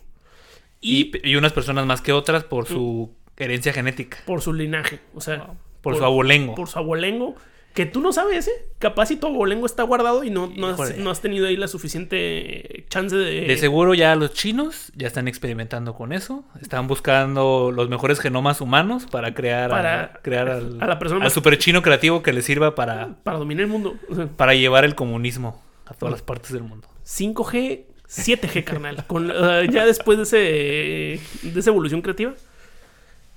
[0.81, 4.17] y, Y, y unas personas más que otras por su herencia genética.
[4.25, 4.99] por su linaje.
[5.15, 5.47] O sea,
[5.81, 6.53] Por, su abolengo.
[6.55, 7.35] por su abolengo.
[7.75, 8.51] Que tú no sabes, ¿eh?
[8.79, 11.67] Capaz si tu abolengo está guardado y no, no, has, no has tenido ahí la
[11.67, 13.41] suficiente chance de.
[13.41, 16.45] De seguro ya los chinos ya están experimentando con eso.
[16.61, 21.19] Están buscando los mejores genomas humanos para crear, a- Para- crear al, a la persona
[21.19, 23.95] al más- super chino creativo que le sirva para, Para dominar el mundo.
[24.37, 26.87] Para llevar el comunismo a todas las partes del mundo.
[27.05, 29.05] 5G, 7G, carnal.
[29.05, 29.27] Con,
[29.69, 32.33] ya después de, ese, de esa evolución creativa.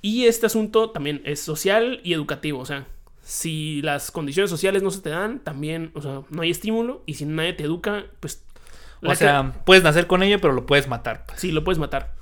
[0.01, 2.59] Y este asunto también es social y educativo.
[2.59, 2.87] O sea,
[3.29, 7.03] si las condiciones sociales no se te dan, también, o sea, no hay estímulo.
[7.05, 8.43] Y si nadie te educa, pues
[9.03, 11.27] O sea, puedes nacer con ello, pero lo puedes matar.
[11.27, 11.39] pues.
[11.39, 12.15] Sí, lo puedes matar.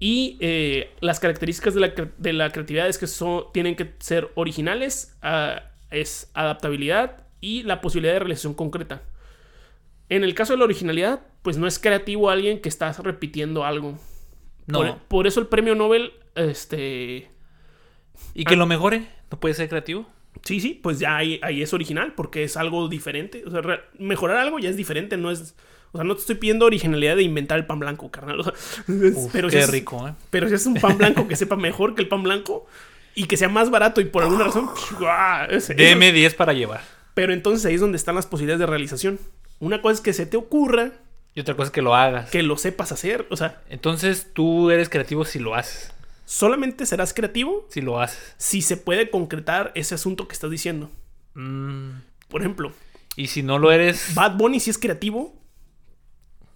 [0.00, 4.30] Y eh, las características de la, de la creatividad es que son, tienen que ser
[4.34, 9.02] originales, ah, es adaptabilidad y la posibilidad de realización concreta.
[10.10, 13.98] En el caso de la originalidad, pues no es creativo alguien que está repitiendo algo.
[14.66, 14.78] No.
[14.80, 17.30] Por, por eso el premio Nobel, este...
[18.34, 18.58] ¿Y que Ah.
[18.58, 19.08] lo mejore?
[19.30, 20.06] ¿No puede ser creativo?
[20.42, 23.42] Sí, sí, pues ya ahí, ahí es original porque es algo diferente.
[23.46, 23.62] O sea,
[23.98, 25.54] mejorar algo ya es diferente, no es...
[25.92, 28.40] O sea, no te estoy pidiendo originalidad de inventar el pan blanco, carnal.
[28.40, 28.52] O sea,
[28.88, 30.12] Uf, pero qué si es- rico, ¿eh?
[30.30, 32.66] Pero si es un pan blanco que sepa mejor que el pan blanco
[33.14, 34.68] y que sea más barato y por alguna razón.
[35.76, 36.82] Deme 10 para llevar.
[37.14, 39.18] Pero entonces ahí es donde están las posibilidades de realización.
[39.60, 40.92] Una cosa es que se te ocurra,
[41.34, 42.30] Y otra cosa es que lo hagas.
[42.30, 43.26] que lo sepas hacer.
[43.30, 45.92] O sea, Entonces tú eres creativo si lo haces.
[46.28, 48.34] Solamente serás creativo Si lo haces.
[48.36, 50.90] si se puede concretar ese asunto que estás diciendo.
[51.34, 52.72] Mm, Por ejemplo,
[53.16, 54.14] Y si no lo eres.
[54.14, 55.34] Bad Bunny sí es creativo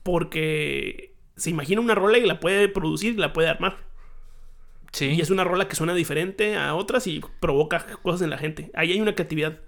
[0.03, 3.79] porque se imagina una rola y la puede producir y la puede armar.
[4.93, 5.07] Sí.
[5.07, 8.71] Y es una rola que suena diferente a otras y provoca cosas en la gente.
[8.75, 9.61] Ahí hay una creatividad.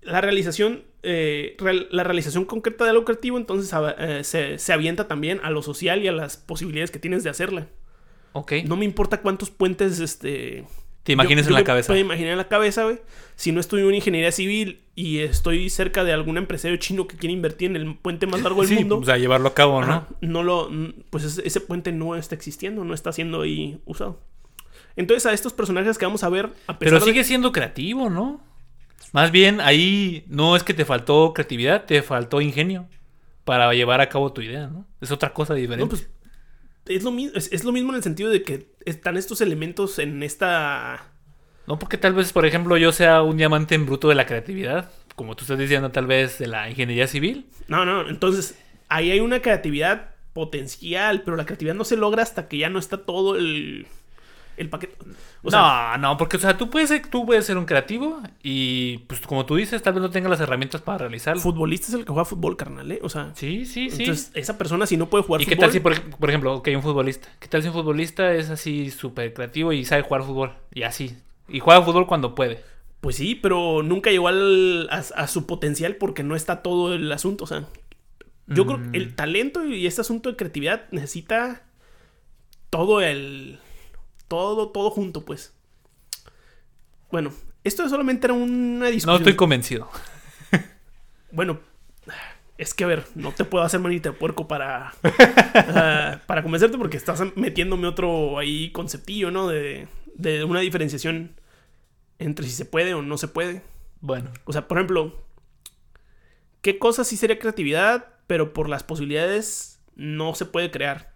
[0.00, 4.72] La realización, eh, real- la realización concreta de algo creativo, entonces a- eh, se, se
[4.72, 7.68] avienta también a lo social y a las posibilidades que tienes de hacerla.
[8.38, 8.52] Ok.
[8.66, 10.64] No me importa cuántos puentes, este...
[11.02, 11.86] Te imagines yo- en yo la me cabeza.
[11.86, 12.98] puedo imaginar en la cabeza, güey.
[13.36, 17.16] Si no estoy en una ingeniería civil y estoy cerca de algún empresario chino que
[17.16, 19.80] quiere invertir en el puente más largo del Sí, mundo, o sea, llevarlo a cabo,
[19.80, 19.86] ¿no?
[19.86, 20.68] Ajá, no lo.
[21.10, 24.18] Pues ese, puente no está existiendo, no está siendo ahí usado.
[24.96, 28.10] Entonces, a estos personajes que vamos a ver, a pesar Pero de- sigue siendo creativo,
[28.10, 28.40] ¿no?
[29.12, 32.88] Más bien, ahí no es que te faltó creatividad, te faltó ingenio
[33.44, 34.86] para llevar a cabo tu idea, ¿no?
[35.00, 35.84] Es otra cosa diferente.
[35.84, 36.08] No, pues.
[36.88, 39.98] Es lo, mi- es, es lo mismo en el sentido de que están estos elementos
[39.98, 41.12] en esta.
[41.66, 44.90] No porque tal vez, por ejemplo, yo sea un diamante en bruto de la creatividad,
[45.16, 47.46] como tú estás diciendo, tal vez de la ingeniería civil.
[47.66, 48.56] No, no, entonces
[48.88, 52.78] ahí hay una creatividad potencial, pero la creatividad no se logra hasta que ya no
[52.78, 53.86] está todo el.
[54.56, 54.96] El paquete.
[55.42, 58.20] O sea, no, no, porque, o sea, tú puedes, ser, tú puedes ser un creativo
[58.42, 61.40] y, pues, como tú dices, tal vez no tengas las herramientas para realizarlo.
[61.42, 62.98] futbolista es el que juega fútbol, carnal, ¿eh?
[63.02, 63.32] O sea.
[63.34, 64.02] Sí, sí, sí.
[64.04, 65.64] Entonces, esa persona, si no puede jugar ¿Y qué fútbol.
[65.66, 67.28] tal si, por, ej- por ejemplo, que hay un futbolista?
[67.38, 70.52] ¿Qué tal si un futbolista es así súper creativo y sabe jugar fútbol?
[70.72, 71.16] Y así.
[71.48, 72.64] Y juega fútbol cuando puede.
[73.02, 77.12] Pues sí, pero nunca llegó al- a, a su potencial porque no está todo el
[77.12, 77.44] asunto.
[77.44, 77.66] O sea,
[78.48, 78.90] yo creo Mm.
[78.92, 81.62] que el talento y este asunto de creatividad necesita
[82.70, 83.58] todo el.
[84.28, 85.54] Todo, todo junto, pues.
[87.10, 87.32] Bueno,
[87.64, 89.14] esto solamente era una discusión.
[89.14, 89.88] No estoy convencido.
[91.32, 91.58] Bueno,
[92.58, 94.94] es que a ver, no te puedo hacer manita de puerco para.
[96.26, 99.48] para convencerte porque estás metiéndome otro ahí conceptillo, ¿no?
[99.48, 101.38] De, de una diferenciación
[102.18, 103.62] entre si se puede o no se puede.
[104.00, 104.30] Bueno.
[104.44, 105.24] O sea, por ejemplo,
[106.62, 111.12] ¿qué cosa sí sería creatividad, pero por las posibilidades no se puede crear?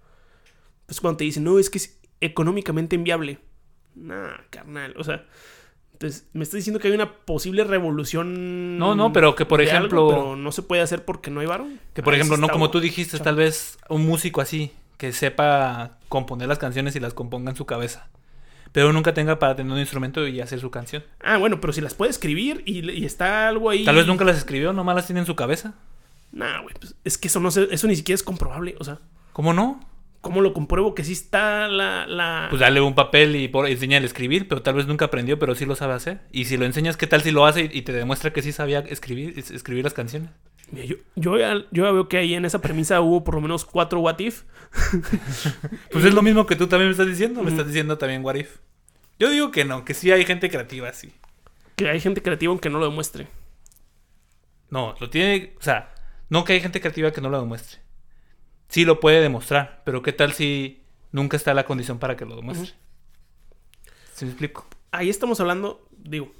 [0.86, 1.80] Pues cuando te dicen, no, es que
[2.20, 3.38] económicamente inviable.
[3.94, 4.94] Nah, carnal.
[4.98, 5.24] O sea,
[5.92, 8.78] entonces me estás diciendo que hay una posible revolución.
[8.78, 11.46] No, no, pero que, por algo, ejemplo- pero no se puede hacer porque no hay
[11.46, 11.66] varo.
[11.94, 13.24] Que por sí ejemplo, no está como tú dijiste, chavo.
[13.24, 17.66] tal vez un músico así, que sepa componer las canciones y las componga en su
[17.66, 18.08] cabeza.
[18.72, 21.02] Pero nunca tenga para tener un instrumento y hacer su canción.
[21.20, 23.84] Ah, bueno, pero si las puede escribir y, y está algo ahí.
[23.84, 25.74] Tal vez nunca las escribió, nomás las tiene en su cabeza.
[26.30, 28.76] Nah, güey, pues es que eso no se- eso ni siquiera es comprobable.
[28.78, 28.98] O sea,
[29.32, 29.80] ¿Cómo no?
[30.20, 32.06] ¿Cómo lo compruebo que sí está la.
[32.06, 32.46] la...
[32.50, 35.54] Pues dale un papel y por, enséñale a escribir, pero tal vez nunca aprendió, pero
[35.54, 36.20] sí lo sabe hacer.
[36.32, 38.52] Y si lo enseñas, ¿qué tal si lo hace y, y te demuestra que sí
[38.52, 40.30] sabía escribir, es- escribir las canciones?
[40.72, 43.64] Yo, yo, ya, yo ya veo que ahí en esa premisa hubo por lo menos
[43.64, 44.44] cuatro what if.
[45.90, 48.36] Pues es lo mismo que tú también me estás diciendo, me estás diciendo también What
[48.36, 48.58] If.
[49.18, 51.12] Yo digo que no, que sí hay gente creativa así.
[51.76, 53.26] Que hay gente creativa aunque no lo demuestre.
[54.70, 55.92] No, lo tiene, o sea,
[56.28, 57.80] no que hay gente creativa que no lo demuestre.
[58.70, 62.36] Sí lo puede demostrar, pero ¿qué tal si nunca está la condición para que lo
[62.36, 62.72] demuestre?
[64.14, 64.64] ¿Sí me explico?
[64.92, 66.32] Ahí estamos hablando, digo,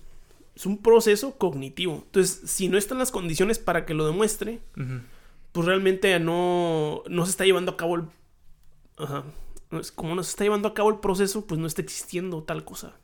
[0.54, 2.02] es un proceso cognitivo.
[2.04, 4.60] Entonces, si no están las condiciones para que lo demuestre,
[5.50, 8.04] pues realmente no, no se está llevando a cabo el...
[8.96, 9.24] Ajá.
[9.96, 12.96] Como no se está llevando a cabo el proceso, pues no está existiendo tal cosa.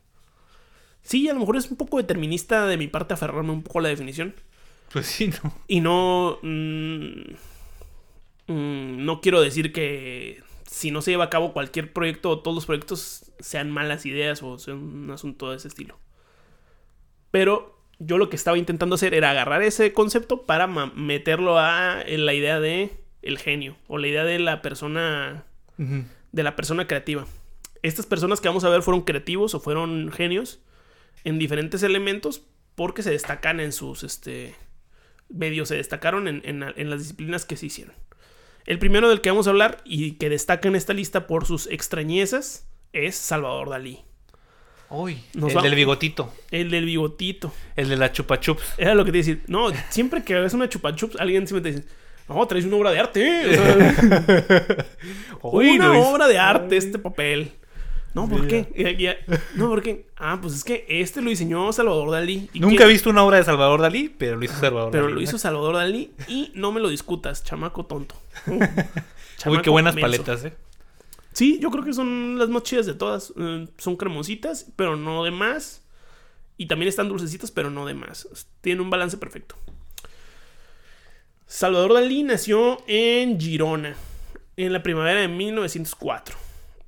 [1.01, 3.81] Sí, a lo mejor es un poco determinista de mi parte aferrarme un poco a
[3.83, 4.35] la definición.
[4.93, 5.53] Pues sí, no.
[5.67, 6.39] Y no.
[6.41, 7.33] mm,
[8.47, 12.55] mm, no quiero decir que si no se lleva a cabo cualquier proyecto o todos
[12.55, 15.97] los proyectos sean malas ideas o sean un asunto de ese estilo.
[17.31, 22.33] Pero yo lo que estaba intentando hacer era agarrar ese concepto para meterlo a la
[22.33, 25.45] idea de el genio o la idea de la persona
[26.31, 27.25] de la persona creativa.
[27.83, 30.59] Estas personas que vamos a ver fueron creativos o fueron genios
[31.23, 32.41] en diferentes elementos
[32.75, 34.55] porque se destacan en sus este
[35.29, 37.95] medios, se destacaron en, en- en las disciplinas que se hicieron.
[38.67, 41.67] El primero del que vamos a hablar y que destaca en esta lista por sus
[41.67, 44.01] extrañezas es Salvador Dalí.
[44.89, 46.33] Uy, Nos el del bigotito.
[46.51, 47.53] El del bigotito.
[47.77, 48.73] El de la chupa chups.
[48.77, 49.43] Era lo que te iba a decir.
[49.47, 51.89] No, siempre que ves una chupa chups, alguien siempre te dice,
[52.27, 53.21] no, traes una obra de arte.
[53.25, 53.49] ¿eh?".
[53.49, 54.85] O sea,
[55.43, 57.53] Uy, una obra de arte este papel.
[58.17, 58.67] No, ¿por qué?
[58.75, 59.15] Y- y-
[59.55, 60.07] No, ¿por qué?
[60.17, 62.49] Ah, pues es que este lo diseñó Salvador Dalí.
[62.53, 65.15] ¿Y Nunca he visto una obra de Salvador Dalí, pero lo hizo Salvador Pero Dalí.
[65.15, 68.15] lo hizo Salvador Dalí y no me lo discutas, chamaco tonto.
[68.47, 68.59] Uy,
[69.37, 70.05] Chamaco qué buenas menso.
[70.05, 70.53] paletas, eh.
[71.33, 73.31] Sí, yo creo que son las más chidas de todas.
[73.37, 75.83] Eh, son cremositas, pero no de más.
[76.57, 78.27] Y también están dulcecitas, pero no de más.
[78.61, 79.55] Tiene un balance perfecto.
[81.45, 83.95] Salvador Dalí nació en Girona
[84.57, 86.35] en la primavera de 1904.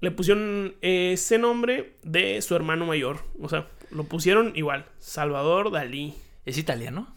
[0.02, 3.20] Le pusieron ese nombre de su hermano mayor.
[3.42, 4.86] O sea, lo pusieron igual.
[5.00, 6.14] Salvador Dalí.
[6.46, 7.14] ¿Es italiano?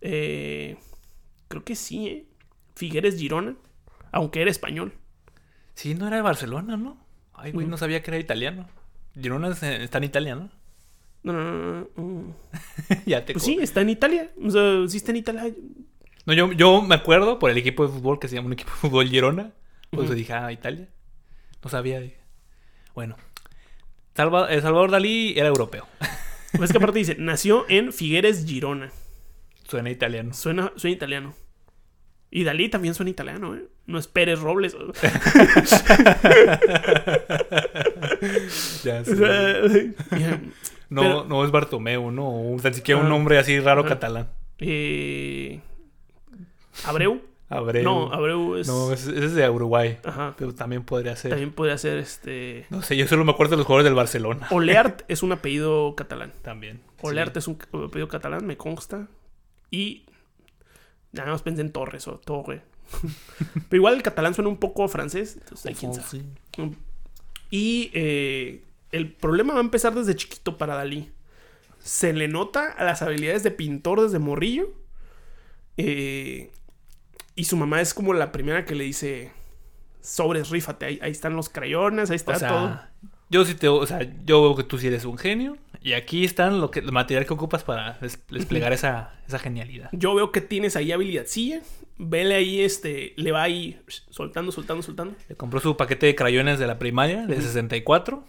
[0.00, 0.76] Eh,
[1.48, 2.26] creo que sí, ¿eh?
[2.74, 3.56] Figueres Girona.
[4.12, 4.94] Aunque era español.
[5.74, 6.98] Sí, no era de Barcelona, ¿no?
[7.34, 8.68] Ay, güey, no sabía que era italiano.
[9.14, 10.50] Girona es- está en Italia, ¿no?
[11.24, 12.36] No, no, no, no, no.
[13.06, 14.30] ya te Pues sí, está en Italia.
[14.42, 15.52] O sea, sí está en Italia.
[16.26, 18.70] No, yo, yo me acuerdo por el equipo de fútbol que se llama un equipo
[18.70, 19.52] de fútbol Girona.
[19.90, 20.18] Por eso Ujú.
[20.18, 20.88] dije, ah, Italia.
[21.62, 22.02] No sabía.
[22.94, 23.16] Bueno.
[24.14, 25.86] Salva- eh, Salvador Dalí era europeo.
[26.56, 28.90] Pues que aparte dice, nació en Figueres, Girona.
[29.68, 30.32] Suena italiano.
[30.34, 31.34] Suena, suena italiano.
[32.30, 33.64] Y Dalí también suena italiano, ¿eh?
[33.86, 34.74] No es Pérez Robles.
[34.78, 34.92] O
[38.84, 39.62] Ya sea,
[40.10, 40.40] mira,
[40.90, 42.56] No, pero- no es Bartomeu, no.
[42.62, 43.10] Tan siquiera un Ah.
[43.10, 43.88] nombre así raro Ah.
[43.88, 44.28] catalán.
[44.58, 45.60] eh,
[46.84, 47.20] Abreu.
[47.50, 47.82] Abreu.
[47.82, 48.68] No, Abreu es.
[48.68, 49.98] No, ese es de Uruguay.
[50.04, 50.34] Ajá.
[50.36, 51.30] Pero también podría ser.
[51.30, 52.66] También podría ser este.
[52.68, 54.46] No sé, yo solo me acuerdo de los jugadores del Barcelona.
[54.50, 56.32] Oleart es un apellido catalán.
[56.42, 56.80] También.
[57.00, 59.08] Oleart es un apellido catalán, me consta.
[59.70, 60.04] Y.
[61.12, 62.62] Nada más pensé en Torres o Torre.
[63.68, 65.38] Pero igual el catalán suena un poco francés.
[65.40, 66.24] Entonces, quién sabe.
[67.50, 71.10] Y eh, el problema va a empezar desde chiquito para Dalí.
[71.78, 74.70] Se le nota a las habilidades de pintor desde morrillo.
[75.78, 76.50] Eh,
[77.38, 79.32] y su mamá es como la primera que le dice:
[80.00, 82.80] Sobres, rífate, ahí, ahí están los crayones, ahí está O sea, todo.
[83.30, 86.24] yo sí te, o sea, yo veo que tú sí eres un genio y aquí
[86.24, 89.88] están lo que el material que ocupas para des- desplegar esa, esa genialidad.
[89.92, 91.60] Yo veo que tienes ahí habilidadcilla.
[92.00, 95.14] Vele ahí, este, le va ahí soltando, soltando, soltando.
[95.28, 98.22] Le compró su paquete de crayones de la primaria de 64,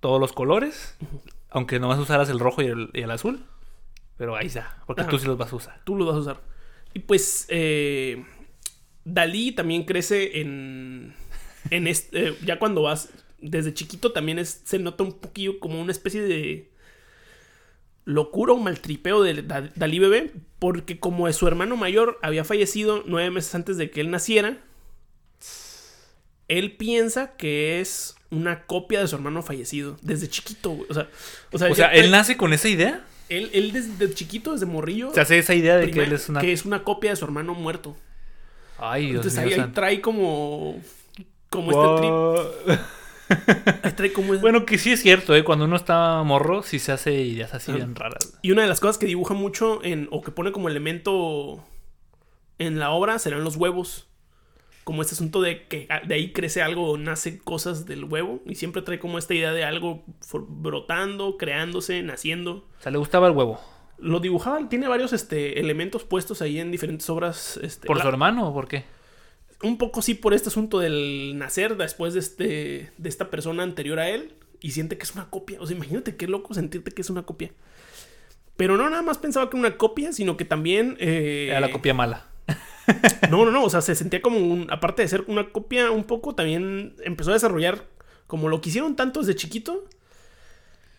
[0.00, 0.96] todos los colores,
[1.50, 3.44] aunque nomás usaras el rojo y el, y el azul,
[4.16, 5.10] pero ahí está, porque Ajá.
[5.10, 5.80] tú sí los vas a usar.
[5.84, 6.40] Tú lo vas a usar.
[6.94, 8.24] Y pues, eh,
[9.04, 11.14] Dalí también crece en.
[11.70, 13.08] en este, eh, ya cuando vas.
[13.42, 16.70] Desde chiquito también es, se nota un poquillo como una especie de.
[18.04, 20.32] locura o maltripeo de Da- Dalí bebé.
[20.58, 24.58] Porque como su hermano mayor había fallecido nueve meses antes de que él naciera.
[26.48, 29.96] Él piensa que es una copia de su hermano fallecido.
[30.02, 30.86] Desde chiquito, güey.
[30.90, 31.08] O sea,
[31.52, 34.66] o sea, O sea, ya- él nace con esa idea, él, él desde chiquito, desde
[34.66, 35.14] morrillo.
[35.14, 36.40] se hace esa idea de que él es una...
[36.40, 37.96] que es una copia de su hermano muerto.
[38.80, 40.80] Ay, Dios Entonces ahí, trae como.
[41.48, 42.80] Como este trip.
[44.14, 44.34] Como.
[44.38, 45.44] Bueno, que sí es cierto, ¿eh?
[45.44, 47.76] Cuando uno está morro, sí se hace ideas así Ah.
[47.76, 48.36] bien raras.
[48.42, 50.08] Y una de las cosas que dibuja mucho en.
[50.10, 51.62] o que pone como elemento
[52.58, 54.08] en la obra serán los huevos.
[54.82, 58.40] Como este asunto de que de ahí crece algo, nace cosas del huevo.
[58.46, 60.02] Y siempre trae como esta idea de algo
[60.48, 62.66] brotando, creándose, naciendo.
[62.80, 63.60] O sea, le gustaba el huevo.
[64.00, 67.58] Lo dibujaba, tiene varios este, elementos puestos ahí en diferentes obras.
[67.62, 68.84] Este, ¿Por la- su hermano o por qué?
[69.62, 73.98] un poco sí por este asunto del nacer después de este de esta persona anterior
[73.98, 74.32] a él
[74.62, 75.60] y siente que es una copia.
[75.60, 77.50] O sea, imagínate qué loco sentirte que es una copia.
[78.56, 81.70] Pero no nada más pensaba que era una copia, sino que también eh, Era la
[81.70, 82.26] copia mala.
[83.30, 86.04] No, no, no, o sea, se sentía como un aparte de ser una copia un
[86.04, 87.84] poco también empezó a desarrollar
[88.26, 89.84] como lo quisieron tanto desde chiquito.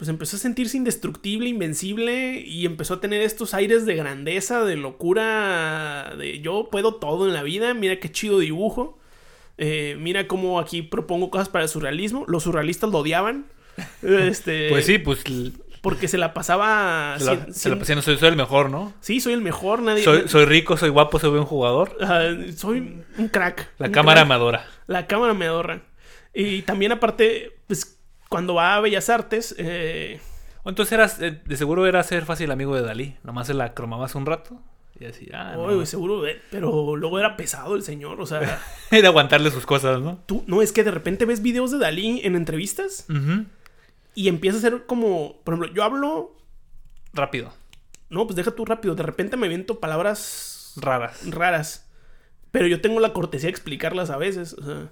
[0.01, 4.75] Pues empezó a sentirse indestructible, invencible y empezó a tener estos aires de grandeza, de
[4.75, 8.97] locura, de yo puedo todo en la vida, mira qué chido dibujo,
[9.59, 13.45] eh, mira cómo aquí propongo cosas para el surrealismo, los surrealistas lo odiaban,
[14.01, 15.23] este, Pues sí, pues
[15.83, 17.17] porque se la pasaba...
[17.19, 18.93] se la, cien- se la cien- pasé, soy, soy el mejor, ¿no?
[19.01, 20.03] sí, soy el mejor, nadie...
[20.03, 21.95] Soy, soy rico, soy guapo, soy buen jugador.
[22.01, 23.69] Ah, soy un crack.
[23.77, 24.29] La un cámara crack.
[24.29, 24.65] me adora.
[24.87, 25.83] La cámara me adorra.
[26.33, 27.51] Y también aparte,
[28.31, 30.21] cuando va a Bellas Artes, eh,
[30.63, 33.17] Entonces eras, eh, de seguro era ser fácil amigo de Dalí.
[33.23, 34.57] Nomás se la cromabas un rato
[34.97, 35.85] y así, ah, no.
[35.85, 38.21] seguro, eh, pero luego era pesado el señor.
[38.21, 40.23] O sea, Era aguantarle sus cosas, ¿no?
[40.25, 43.05] tú, no es que de repente ves videos de Dalí en entrevistas
[44.15, 46.37] y empieza a ser como, por ejemplo, yo hablo,
[47.13, 47.51] Rápido.
[48.09, 51.29] no, pues deja tú rápido, de repente me aviento palabras Raras.
[51.29, 51.89] raras.
[52.51, 54.53] Pero yo tengo la cortesía de explicarlas a veces.
[54.53, 54.89] O sea.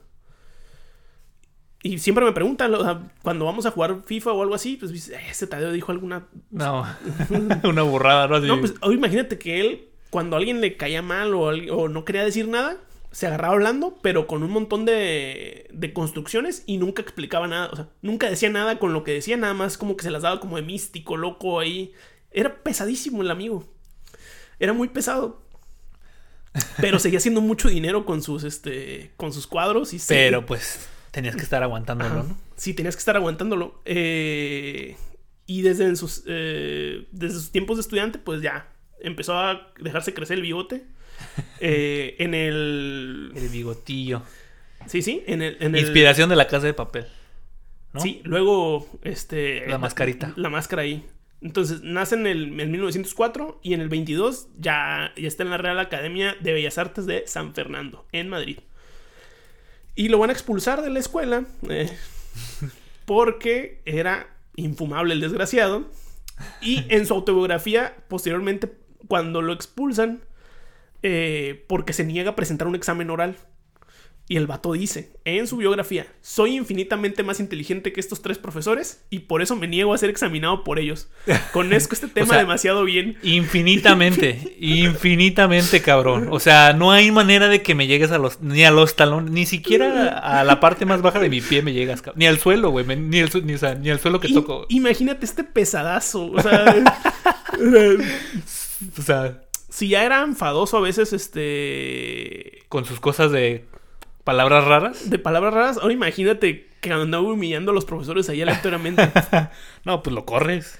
[1.81, 5.09] Y siempre me preguntan, o sea, cuando vamos a jugar FIFA o algo así, pues
[5.09, 6.27] "Eh, ese Tadeo dijo alguna.
[6.51, 6.85] No,
[7.63, 8.35] una burrada, ¿no?
[8.35, 12.03] Así- No, pues ahora imagínate que él, cuando a alguien le caía mal o, no
[12.03, 12.75] quería decir nada,
[13.11, 17.69] se agarraba hablando, pero con un montón de, de construcciones y nunca explicaba nada.
[17.71, 20.23] O sea, nunca decía nada con lo que decía, nada más como que se las
[20.23, 21.93] daba como de místico, loco ahí.
[22.31, 23.63] Era pesadísimo el amigo.
[24.59, 25.41] Era muy pesado.
[26.81, 30.87] Pero seguía haciendo mucho dinero con sus, este, con sus cuadros y se- Pero pues
[31.11, 32.23] tenías que estar aguantándolo, Ajá.
[32.29, 32.37] ¿no?
[32.55, 33.81] Sí, tenías que estar aguantándolo.
[33.85, 34.95] Eh,
[35.45, 38.67] y desde en sus, eh, desde sus tiempos de estudiante, pues ya
[39.01, 40.85] empezó a dejarse crecer el bigote.
[41.59, 43.33] Eh, en el.
[43.35, 44.21] El bigotillo.
[44.85, 45.57] Sí, sí, en el.
[45.59, 47.07] en el- Inspiración de la casa de papel.
[47.93, 47.99] ¿no?
[47.99, 48.87] Sí, luego.
[49.03, 50.31] Este, La mascarita.
[50.37, 51.05] La, máscara ahí.
[51.41, 55.57] Entonces, nace en el en 1904 y en el 22 ya, ya está en la
[55.57, 58.59] Real Academia de Bellas Artes de San Fernando, en Madrid.
[59.99, 61.91] Y lo van a expulsar de la escuela eh,
[63.05, 65.91] porque era infumable el desgraciado.
[66.61, 68.71] Y en su autobiografía, posteriormente,
[69.09, 70.21] cuando lo expulsan,
[71.03, 73.35] eh, porque se niega a presentar un examen oral.
[74.31, 79.03] Y el vato dice en su biografía, soy infinitamente más inteligente que estos tres profesores
[79.09, 81.09] y por eso me niego a ser examinado por ellos.
[81.51, 83.17] Conozco este tema sea, demasiado bien.
[83.23, 86.27] Infinitamente, infinitamente, cabrón.
[86.29, 89.31] O sea, no hay manera de que me llegues a los, ni a los talones,
[89.31, 92.19] ni siquiera a la parte más baja de mi pie me llegas, cabrón.
[92.19, 94.67] Ni al suelo, güey, ni, el ni, o sea, ni al suelo que toco.
[94.69, 96.31] imagínate este pesadazo.
[96.31, 96.75] O sea,
[98.97, 102.63] O sea, si ya era enfadoso a veces, este.
[102.69, 103.65] con sus cosas de
[104.29, 105.09] palabras raras.
[105.09, 109.09] De palabras raras, ahora imagínate que andaba humillando a los profesores ahí aleatoriamente.
[109.85, 110.77] No, pues lo corres.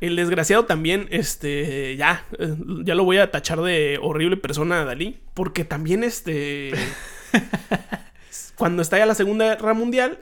[0.00, 2.54] El desgraciado también, este, ya, eh,
[2.84, 6.70] ya lo voy a tachar de horrible persona a Dalí, porque también, este,
[8.56, 10.18] cuando está ya la Segunda Guerra Mundial,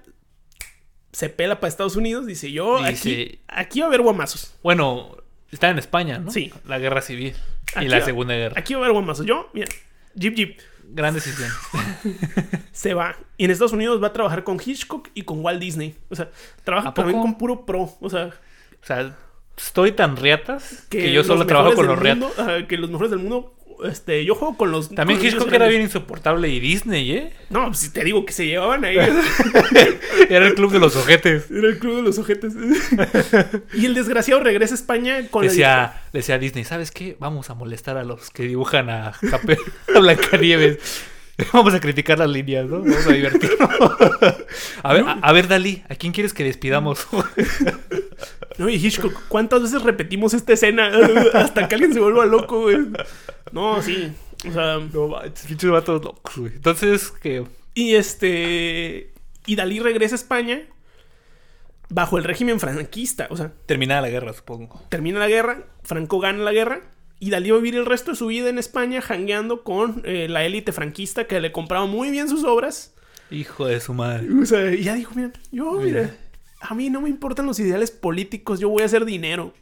[1.12, 5.16] se pela para Estados Unidos, dice yo, aquí, Dice- aquí va a haber guamazos, Bueno,
[5.52, 6.30] está en España, ¿no?
[6.30, 6.52] Sí.
[6.66, 7.34] La guerra civil
[7.74, 8.54] y Aquí la va- Segunda Guerra.
[8.58, 9.26] aquí va a haber guamazos.
[9.26, 9.68] Yo, mira,
[10.14, 10.58] Jeep Jeep,
[10.90, 11.50] Gran decisión.
[12.72, 13.16] se va.
[13.36, 15.96] Y en Estados Unidos va a trabajar con Hitchcock y con Walt Disney.
[16.08, 16.30] O sea,
[16.64, 17.96] trabaja también con puro pro.
[18.00, 18.26] O sea,
[18.82, 19.16] O sea,
[19.56, 22.36] estoy tan riatas que, yo solo trabajo con los riatas.
[22.38, 23.54] mundo, que los mejores del mundo,
[23.84, 24.88] este, yo juego con los...
[24.94, 27.32] También con Hitchcock era bien insoportable y Disney, ¿eh?
[27.50, 28.96] No, pues si te digo que se llevaban ahí.
[30.28, 31.50] Era el club de los ojetes.
[31.50, 32.52] Era el club de los ojetes.
[33.74, 37.16] y el desgraciado regresa a España con la- Decía, decía a Disney, ¿sabes qué?
[37.20, 39.58] Vamos a molestar a los que dibujan a, Cape-
[39.94, 40.78] a Blancanieves.
[41.52, 42.80] Vamos a criticar las líneas, ¿no?
[42.80, 43.70] Vamos a divertirnos.
[44.82, 47.06] A ver, a, a ver, Dalí, ¿a quién quieres que despidamos?
[48.58, 50.90] No, y Hitchcock, ¿cuántas veces repetimos esta escena
[51.34, 52.78] hasta que alguien se vuelva loco, güey?
[53.52, 54.12] No, sí.
[54.48, 56.52] O sea, No, pinches vatos locos, güey.
[56.54, 57.44] Entonces, que
[57.74, 59.12] y este.
[59.46, 60.62] Y Dalí regresa a España
[61.88, 63.28] bajo el régimen franquista.
[63.30, 64.82] O sea, terminada la guerra, supongo.
[64.88, 66.80] termina la guerra, Franco gana la guerra.
[67.20, 70.28] Y Dalí va a vivir el resto de su vida en España jangueando con eh,
[70.28, 72.94] la élite franquista que le compraba muy bien sus obras.
[73.30, 74.26] Hijo de su madre.
[74.40, 76.16] O sea, y ya dijo, mira, yo, mira, Mira.
[76.60, 79.52] A mí no me importan los ideales políticos, yo voy a hacer dinero.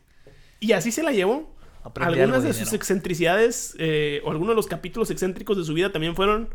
[0.60, 1.54] Y así se la llevó.
[1.82, 5.72] Aprendí Algunas de de sus excentricidades eh, o algunos de los capítulos excéntricos de su
[5.72, 6.48] vida también fueron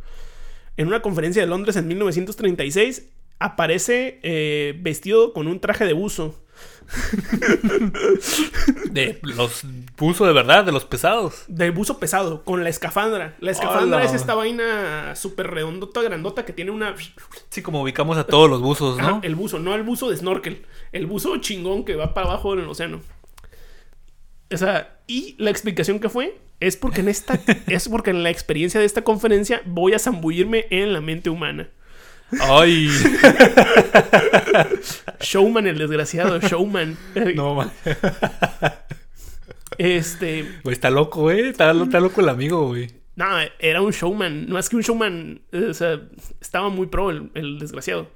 [0.76, 3.10] en una conferencia de Londres en 1936.
[3.40, 6.44] Aparece eh, vestido con un traje de buzo.
[8.92, 9.64] De los
[9.96, 11.44] puso de verdad, de los pesados.
[11.48, 13.36] De buzo pesado, con la escafandra.
[13.40, 16.96] La escafandra es esta vaina súper redondota, grandota, que tiene una...
[17.50, 19.04] Sí, como ubicamos a todos los buzos, ¿no?
[19.04, 20.66] Ajá, el buzo, no el buzo de snorkel.
[20.92, 23.02] El buzo chingón que va para abajo en el océano.
[24.52, 28.30] O sea, y la explicación que fue es porque en esta es porque en la
[28.30, 31.70] experiencia de esta conferencia voy a zambullirme en la mente humana.
[32.40, 32.90] Ay,
[35.20, 36.98] Showman, el desgraciado, showman.
[37.36, 37.72] no, man.
[39.78, 41.50] Este, Güey, está loco, ¿eh?
[41.50, 42.90] Está, lo- está loco el amigo, güey.
[43.16, 43.26] no,
[43.60, 46.02] era un showman, no es que un showman, eh, o sea,
[46.40, 48.10] estaba muy pro el, el desgraciado.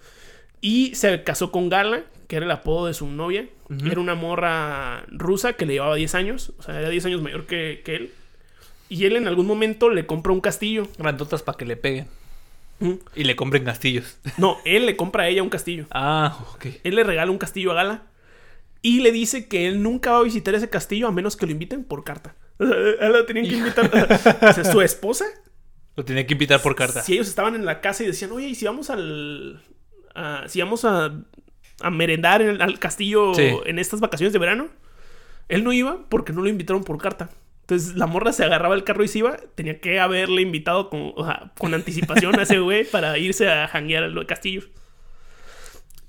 [0.62, 3.48] Y se casó con Gala, que era el apodo de su novia.
[3.84, 7.46] Era una morra rusa que le llevaba 10 años, o sea, era 10 años mayor
[7.48, 8.12] que, que él.
[8.90, 10.88] Y él en algún momento le compra un castillo.
[11.00, 12.08] Grandotas para que le peguen.
[12.80, 12.94] Mm.
[13.16, 14.18] Y le compren castillos.
[14.38, 15.86] No, él le compra a ella un castillo.
[15.92, 16.66] Ah, ok.
[16.84, 18.04] Él le regala un castillo a Gala.
[18.82, 21.52] Y le dice que él nunca va a visitar ese castillo a menos que lo
[21.54, 22.36] inviten por carta.
[22.60, 23.90] O sea, él la tenían que invitar.
[24.42, 25.26] O sea, su esposa
[25.96, 27.02] Lo tenía que invitar por carta.
[27.02, 29.64] Si ellos estaban en la casa y decían, oye, ¿y si vamos al.
[30.14, 31.14] a- si vamos a,
[31.82, 33.50] a merendar en el- al castillo Sí.
[33.66, 34.68] en estas vacaciones de verano?
[35.50, 37.30] Él no iba porque no lo invitaron por carta.
[37.66, 39.38] Entonces la morra se agarraba el carro y se iba.
[39.56, 43.68] Tenía que haberle invitado con, o sea, con anticipación a ese güey para irse a
[43.68, 44.62] janguear al castillo.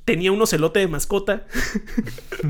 [0.05, 1.47] Tenía un ocelote de mascota.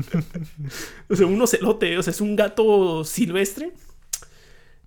[1.09, 1.97] o sea, un ocelote.
[1.97, 3.71] O sea, es un gato silvestre.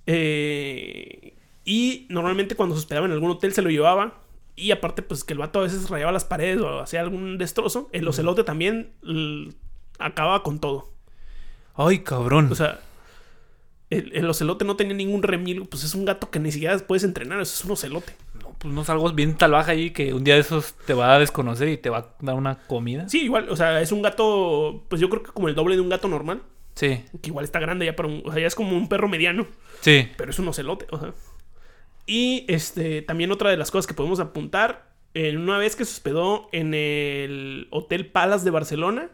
[0.04, 4.20] Eh, y normalmente cuando se hospedaba en algún hotel se lo llevaba.
[4.54, 7.88] Y aparte, pues que el vato a veces rayaba las paredes o hacía algún destrozo.
[7.92, 8.92] El ocelote también
[9.98, 10.92] acababa con todo.
[11.74, 12.52] Ay, cabrón.
[12.52, 12.80] O sea,
[13.90, 15.66] el, el ocelote no tenía ningún remilgo.
[15.66, 17.40] Pues es un gato que ni siquiera puedes entrenar.
[17.40, 18.14] Eso es un ocelote.
[18.40, 21.18] no, pues no salgo bien talbaja ahí que un día de esos te va a
[21.18, 23.08] desconocer y te va a dar una comida.
[23.08, 23.48] Sí, igual.
[23.50, 24.84] O sea, es un gato.
[24.88, 26.42] Pues yo creo que como el doble de un gato normal.
[26.74, 28.22] Sí, Que igual está grande ya para un.
[28.24, 29.46] O sea, ya es como un perro mediano.
[29.80, 30.08] sí.
[30.16, 30.86] Pero es un ocelote.
[30.90, 31.12] O sea.
[32.06, 33.02] Y este.
[33.02, 34.88] También otra de las cosas que podemos apuntar.
[35.12, 39.10] En una vez que se hospedó en el Hotel Palace de Barcelona.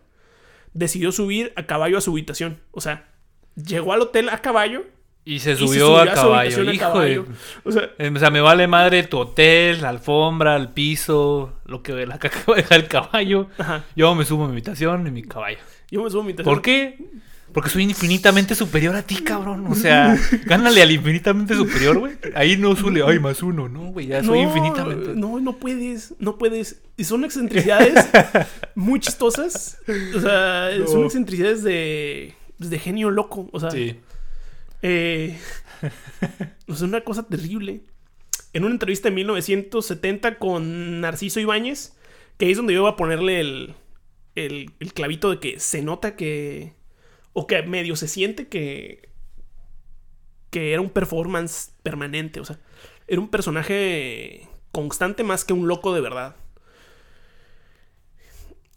[0.74, 2.61] Decidió subir a caballo a su habitación.
[2.72, 3.09] O sea,
[3.57, 4.84] llegó al hotel a caballo.
[5.24, 6.61] Y se y se subió a su caballo.
[6.68, 7.24] a Hijo caballo.
[7.24, 7.30] de...
[7.64, 11.82] O sea, Eh, O sea, me vale madre tu hotel, la alfombra, el piso, lo
[11.82, 13.48] que la caca va a dejar el caballo.
[13.59, 13.84] ajá.
[13.96, 15.59] Yo me subo a mi habitación y mi caballo.
[15.90, 16.54] Yo me subo a mi habitación.
[16.54, 16.98] ¿Por qué?
[17.52, 19.66] Porque soy infinitamente superior a ti, cabrón.
[19.68, 22.12] O sea, gánale al infinitamente superior, güey.
[22.34, 24.09] Ahí no suele, ay, más uno, no, güey.
[24.09, 25.12] Ya soy No, infinitamente.
[25.14, 26.82] No, no puedes, no puedes.
[26.96, 27.94] Y son excentricidades
[28.76, 29.78] muy chistosas.
[30.14, 30.86] O sea, No.
[30.86, 33.48] son excentricidades de, pues, de genio loco.
[33.52, 33.98] O sea, Sí.
[34.82, 35.38] eh,
[36.68, 37.82] o sea, una cosa terrible.
[38.52, 41.94] En una entrevista en 1970 con Narciso Ibáñez,
[42.38, 43.74] que ahí es donde yo iba a ponerle el,
[44.34, 46.72] el, el clavito de que se nota que.
[47.32, 49.11] O que medio se siente que.
[50.50, 52.40] Que era un performance permanente.
[52.40, 52.59] O sea,
[53.09, 56.36] era un personaje constante más que un loco de verdad.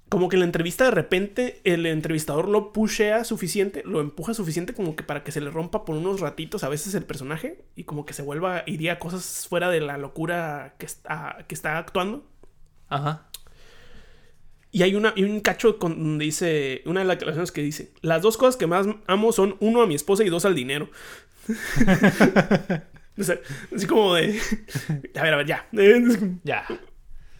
[0.10, 4.74] Como que en la entrevista de repente el entrevistador lo pushea suficiente, lo empuja suficiente
[4.74, 7.84] como que para que se le rompa por unos ratitos a veces el personaje y
[7.84, 11.78] como que se vuelva, iría a cosas fuera de la locura que está, que está
[11.78, 12.26] actuando.
[12.88, 13.30] Ajá.
[14.72, 17.92] Y hay, una, y un cacho con, donde dice, una de las declaraciones que dice,
[18.02, 20.90] las dos cosas que más amo son uno a mi esposa y dos al dinero.
[23.18, 23.40] o sea,
[23.76, 24.40] así como de...
[25.16, 25.68] A ver, a ver, ya.
[26.44, 26.68] Ya.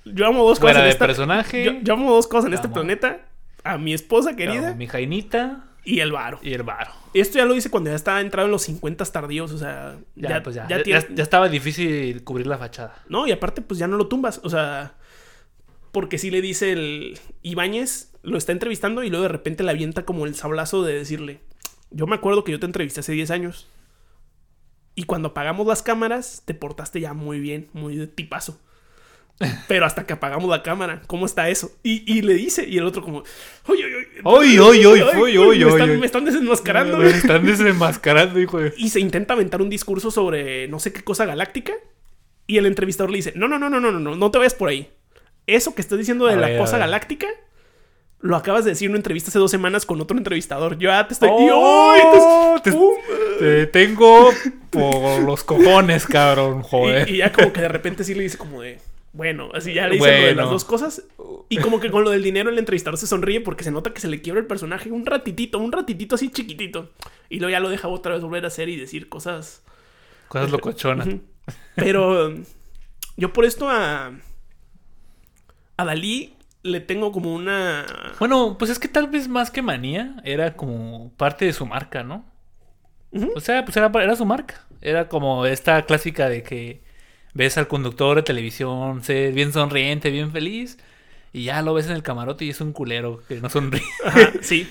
[0.06, 1.06] Yo amo dos Fuera cosas en de esta...
[1.08, 1.64] personaje.
[1.66, 2.74] Yo, yo amo dos cosas en Te este amo.
[2.76, 3.26] planeta.
[3.64, 6.40] A mi esposa querida Mi jainita y el varo.
[6.42, 6.92] y el varo.
[7.14, 10.30] Esto ya lo hice cuando ya estaba entrado en los 50 tardíos, o sea, Ya,
[10.30, 10.68] ya, pues ya.
[10.68, 12.96] ya tiene- estaba difícil cubrir la fachada.
[13.10, 14.94] No, y aparte pues ya no lo tumbas, o sea,
[15.92, 20.06] porque si le dice el Ibáñez, lo está entrevistando y luego de repente le avienta
[20.06, 21.40] como el sablazo de decirle,
[21.92, 23.68] yo me acuerdo que yo te entrevisté hace 10 años
[24.96, 28.60] y cuando apagamos las cámaras te portaste ya muy bien, muy de tipazo.
[29.68, 31.72] Pero hasta que apagamos la cámara, ¿cómo está eso?
[31.82, 33.24] Y, y le dice, y el otro como,
[33.68, 35.02] oye, oye, Oy, oy, oy,
[35.38, 36.98] oy, oy, me, están, desenmascarando.
[36.98, 38.74] Me están desenmascarando, hijo de.
[38.78, 41.74] y se intenta aventar un discurso sobre no sé qué cosa galáctica.
[42.48, 44.56] Y el entrevistador le dice: No, no, no, no, no, no, no, no te vayas
[44.56, 44.90] por ahí.
[45.48, 47.28] Eso que estás diciendo de la cosa galáctica,
[48.20, 50.78] lo acabas de decir en una entrevista hace dos semanas con otro entrevistador.
[50.78, 51.30] Yo ya te estoy.
[51.32, 52.02] Oh, ¡Y, ¡ay!
[52.06, 53.00] Entonces,
[53.40, 53.40] te-.
[53.40, 54.32] Te tengo
[54.70, 57.10] por los cojones, cabrón, joder.
[57.10, 58.80] Y, y ya como que de repente sí le dice como de.
[59.20, 61.04] Bueno, así ya le dice lo de las dos cosas.
[61.50, 64.00] Y como que con lo del dinero el entrevistador se sonríe porque se nota que
[64.00, 66.92] se le quiebra el personaje un ratitito, un ratitito así chiquitito.
[67.28, 69.62] Y luego ya lo deja otra vez volver a hacer y decir cosas
[70.30, 71.10] Cosas locochonas.
[71.76, 72.34] Pero
[73.18, 74.14] yo por esto a.
[75.76, 77.86] A Dalí le tengo como una.
[78.20, 82.04] Bueno, pues es que tal vez más que manía, era como parte de su marca,
[82.04, 82.24] ¿no?
[83.36, 84.66] O sea, pues era, era su marca.
[84.80, 86.88] Era como esta clásica de que
[87.34, 90.78] ves al conductor de televisión ser bien sonriente, bien feliz,
[91.34, 93.84] y ya lo ves en el camarote y es un culero que no sonríe.
[94.06, 94.68] Ajá, sí.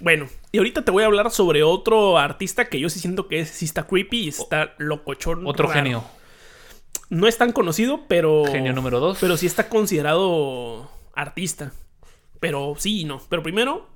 [0.00, 3.40] Bueno, y ahorita te voy a hablar sobre otro artista que yo sí siento que
[3.40, 5.46] es, sí está creepy y está locochón.
[5.46, 5.78] Otro raro.
[5.78, 6.04] genio.
[7.10, 8.44] No es tan conocido, pero.
[8.46, 9.18] Genio número dos.
[9.20, 11.72] Pero sí está considerado artista.
[12.40, 13.20] Pero sí y no.
[13.28, 13.88] Pero primero,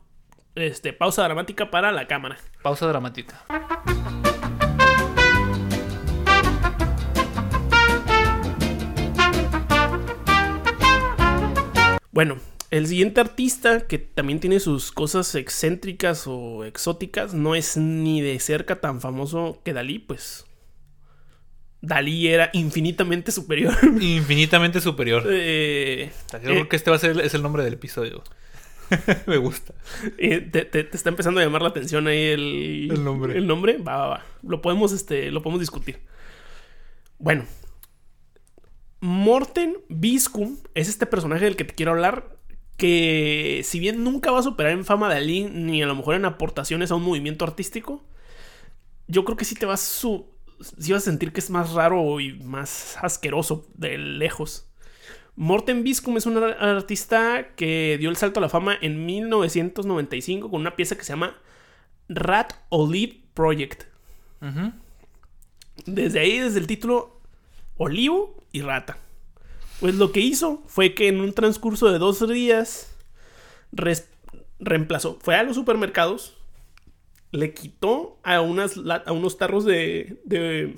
[0.54, 2.36] este, pausa dramática para la cámara.
[2.62, 3.44] Pausa dramática.
[12.14, 12.38] Bueno,
[12.70, 18.38] el siguiente artista que también tiene sus cosas excéntricas o exóticas no es ni de
[18.38, 20.46] cerca tan famoso que Dalí, pues.
[21.80, 23.74] Dalí era infinitamente superior.
[24.00, 25.24] Infinitamente superior.
[25.28, 28.22] Eh, Yo creo que este va a ser es el nombre del episodio.
[29.26, 29.74] Me gusta.
[30.16, 33.36] eh, te, te- te está empezando a llamar la atención ahí el, El nombre.
[33.36, 34.24] El nombre, va, va, va.
[34.42, 35.98] Lo podemos, este, lo podemos discutir.
[37.18, 37.44] Bueno.
[39.04, 42.38] Morten Biscum es este personaje del que te quiero hablar.
[42.78, 46.14] Que si bien nunca va a superar en fama de Ali, ni a lo mejor
[46.14, 48.02] en aportaciones a un movimiento artístico,
[49.06, 50.26] yo creo que sí te vas su,
[50.78, 54.70] sí vas a sentir que es más raro y más asqueroso de lejos.
[55.36, 60.50] Morten Biscum es un ar- artista que dio el salto a la fama en 1995
[60.50, 61.36] con una pieza que se llama
[62.08, 63.84] Rat Olive Project.
[65.86, 67.13] Desde ahí, desde el título
[67.76, 68.98] Olivo y Rata.
[69.80, 72.96] Pues lo que hizo fue que en un transcurso de dos días
[74.58, 76.36] reemplazó, fue a los supermercados,
[77.32, 80.76] le quitó a, unas, a unos tarros de, de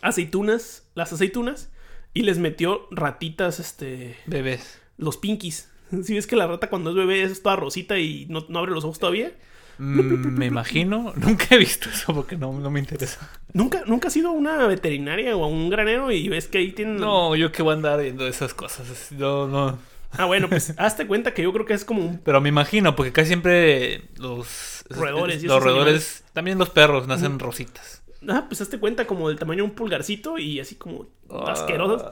[0.00, 1.70] aceitunas, las aceitunas,
[2.14, 4.80] y les metió ratitas, este, Bebés.
[4.96, 5.68] los pinkies.
[6.04, 8.70] Si ves que la rata cuando es bebé es toda rosita y no, no abre
[8.70, 9.32] los ojos todavía.
[9.80, 11.12] Mm, me imagino.
[11.16, 13.30] Nunca he visto eso porque no, no me interesa.
[13.52, 16.72] ¿Nunca, nunca has ido a una veterinaria o a un granero y ves que ahí
[16.72, 16.98] tienen...
[16.98, 19.10] No, yo que voy a andar viendo esas cosas.
[19.12, 19.78] No, no.
[20.12, 22.18] Ah, bueno, pues hazte cuenta que yo creo que es como un...
[22.18, 28.02] Pero me imagino, porque casi siempre los Roedores los roedores, también los perros nacen rositas.
[28.28, 31.52] Ah, pues hazte cuenta como del tamaño de un pulgarcito y así como Ah.
[31.52, 32.04] asquerosos.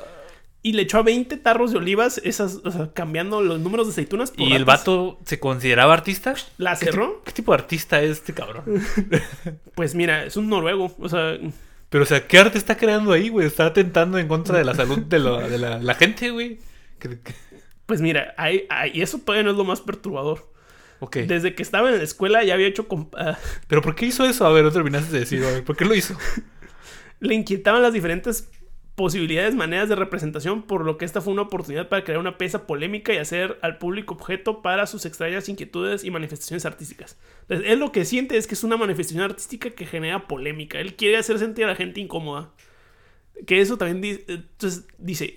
[0.61, 3.93] Y le echó a 20 tarros de olivas, esas, o sea, cambiando los números de
[3.93, 6.35] aceitunas por ¿Y el vato se consideraba artista?
[6.59, 7.23] ¿La ¿Qué ti- cerró?
[7.25, 8.65] ¿Qué tipo de artista es este cabrón?
[9.77, 11.39] Pues mira, es un noruego, o sea...
[11.91, 13.47] Pero, o sea, ¿qué arte está creando ahí, güey?
[13.47, 16.59] Está atentando en contra de la salud de, lo- de la, la gente, güey.
[17.87, 20.53] Pues mira, ahí, ahí- y eso todavía no es lo más perturbador.
[21.01, 21.17] Ok.
[21.19, 22.87] Desde que estaba en la escuela ya había hecho...
[23.17, 23.39] ah,
[23.69, 24.45] ¿Pero por qué hizo eso?
[24.45, 26.17] A ver, no terminaste de decir, a ver, ¿por qué lo hizo?
[27.21, 28.51] le inquietaban las diferentes
[28.99, 32.67] posibilidades, maneras de representación, por lo que esta fue una oportunidad para crear una pieza
[32.67, 37.17] polémica y hacer al público objeto para sus extrañas inquietudes y manifestaciones artísticas.
[37.43, 40.79] Entonces, él lo que siente es que es una manifestación artística que genera polémica.
[40.81, 42.51] Él quiere hacer sentir a la gente incómoda.
[43.47, 45.37] Que eso también dice, entonces dice,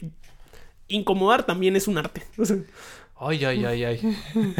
[0.88, 2.24] incomodar también es un arte.
[2.38, 2.58] O sea,
[3.24, 4.18] Ay, ay, ay, ay.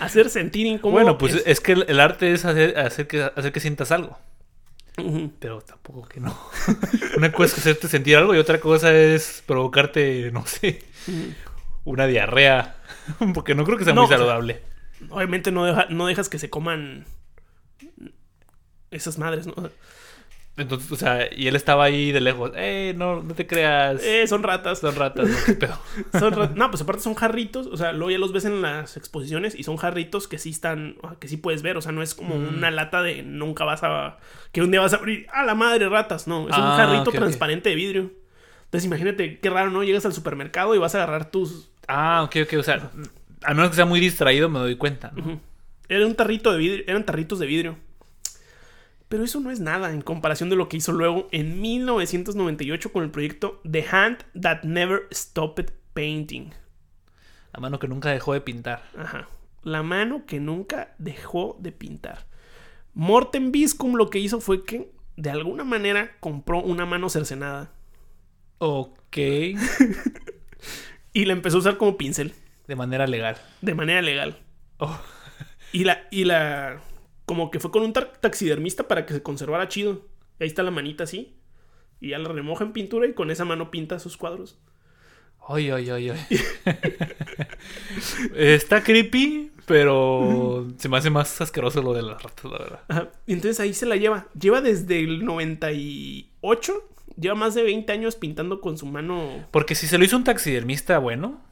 [0.00, 1.02] hacer sentir incómodo.
[1.02, 3.90] Bueno, pues es- es que el, el arte es hacer, hacer, que, hacer que sientas
[3.90, 4.16] algo.
[5.40, 6.36] Pero tampoco que no.
[7.16, 10.84] Una cosa es hacerte sentir algo y otra cosa es provocarte, no sé,
[11.84, 12.76] una diarrea.
[13.34, 14.62] Porque no creo que sea No, muy o sea, saludable.
[15.10, 17.04] Obviamente no, deja- no dejas que se coman
[18.90, 19.54] esas madres, ¿no?
[20.56, 22.52] Entonces, o sea, y él estaba ahí de lejos.
[22.54, 24.00] Eh, no, no te creas.
[24.04, 24.78] Eh, son ratas.
[24.78, 25.36] Son ratas, ¿no?
[25.46, 25.76] ¿Qué pedo?
[26.18, 29.56] Son no, pues aparte son jarritos, o sea, luego ya los ves en las exposiciones
[29.56, 32.36] y son jarritos que sí están, que sí puedes ver, o sea, no es como
[32.36, 32.58] Mm.
[32.58, 34.18] una lata de nunca vas a,
[34.52, 37.10] que un día vas a abrir, a la madre ratas, no, es un Ah, jarrito
[37.10, 38.10] transparente de vidrio.
[38.66, 39.82] Entonces imagínate qué raro, ¿no?
[39.82, 41.70] Llegas al supermercado y vas a agarrar tus...
[41.88, 42.58] Ah, ok, ok.
[42.58, 42.90] O sea,
[43.42, 45.12] a menos que sea muy distraído, me doy cuenta.
[45.88, 47.76] Era un tarrito de vidrio, eran tarritos de vidrio.
[49.14, 53.04] Pero eso no es nada en comparación de lo que hizo luego en 1998 con
[53.04, 56.52] el proyecto The Hand That Never Stopped Painting.
[57.52, 58.82] La mano que nunca dejó de pintar.
[58.98, 59.28] Ajá.
[59.62, 62.26] La mano que nunca dejó de pintar.
[62.92, 67.70] Morten Biscum lo que hizo fue que, de alguna manera, compró una mano cercenada.
[68.58, 69.16] Ok.
[71.12, 72.34] Y la empezó a usar como pincel.
[72.66, 73.36] De manera legal.
[73.60, 74.40] De manera legal.
[74.78, 74.98] Oh.
[75.70, 76.08] Y la.
[76.10, 76.80] Y la.
[77.26, 80.06] Como que fue con un taxidermista para que se conservara chido.
[80.38, 81.36] Y ahí está la manita así.
[82.00, 84.58] Y ya la remoja en pintura y con esa mano pinta sus cuadros.
[85.46, 86.26] Ay, ay, ay, ay.
[88.34, 92.80] Está creepy, pero se me hace más asqueroso lo de las ratas, la verdad.
[92.88, 93.10] Ajá.
[93.26, 94.26] Y entonces ahí se la lleva.
[94.38, 96.90] Lleva desde el 98.
[97.18, 99.46] Lleva más de 20 años pintando con su mano.
[99.50, 101.42] Porque si se lo hizo un taxidermista bueno,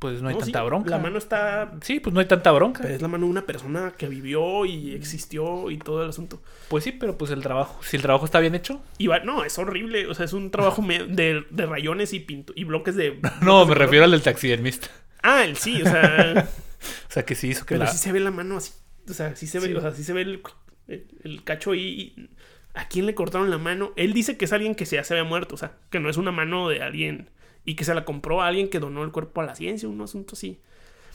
[0.00, 0.90] pues no hay No, tanta sí, bronca.
[0.90, 2.80] La mano está Sí, pues no hay tanta bronca.
[2.82, 6.42] Pero es la mano de una persona que vivió y existió y todo el asunto.
[6.68, 8.82] Pues sí, pero pues el trabajo, si el trabajo está bien hecho.
[8.98, 10.06] Y va, no, es horrible.
[10.08, 13.20] O sea, es un trabajo de, de rayones y, pintu- y bloques de.
[13.42, 14.88] No, me de refiero al del taxidermista.
[15.22, 16.48] Ah, el sí, o sea.
[16.80, 17.90] O sea, que sí hizo que pero la...
[17.90, 18.72] sí se ve la mano así.
[19.06, 19.74] O sea, sí se ve, Sí.
[19.74, 20.40] o sea, sí se ve el,
[20.88, 22.14] el- el cacho ahí.
[22.16, 22.30] y-
[22.72, 23.92] ¿A quién le cortaron la mano?
[23.96, 25.56] Él dice que es alguien que ya se había muerto.
[25.56, 27.28] O sea, que no es una mano de alguien.
[27.64, 30.00] Y que se la compró a alguien que donó el cuerpo a la ciencia, un
[30.00, 30.58] asunto así.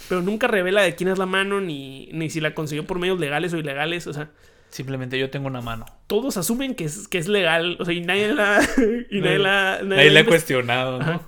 [0.09, 3.19] Pero nunca revela de quién es la mano, ni, ni si la consiguió por medios
[3.19, 4.07] legales o ilegales.
[4.07, 4.29] O sea,
[4.69, 5.85] Simplemente yo tengo una mano.
[6.07, 8.59] todos asumen que es, que es legal, o sea, y nadie la.
[9.09, 9.79] Y nadie la.
[9.83, 11.21] Nadie le ha cuestionado, ¿no?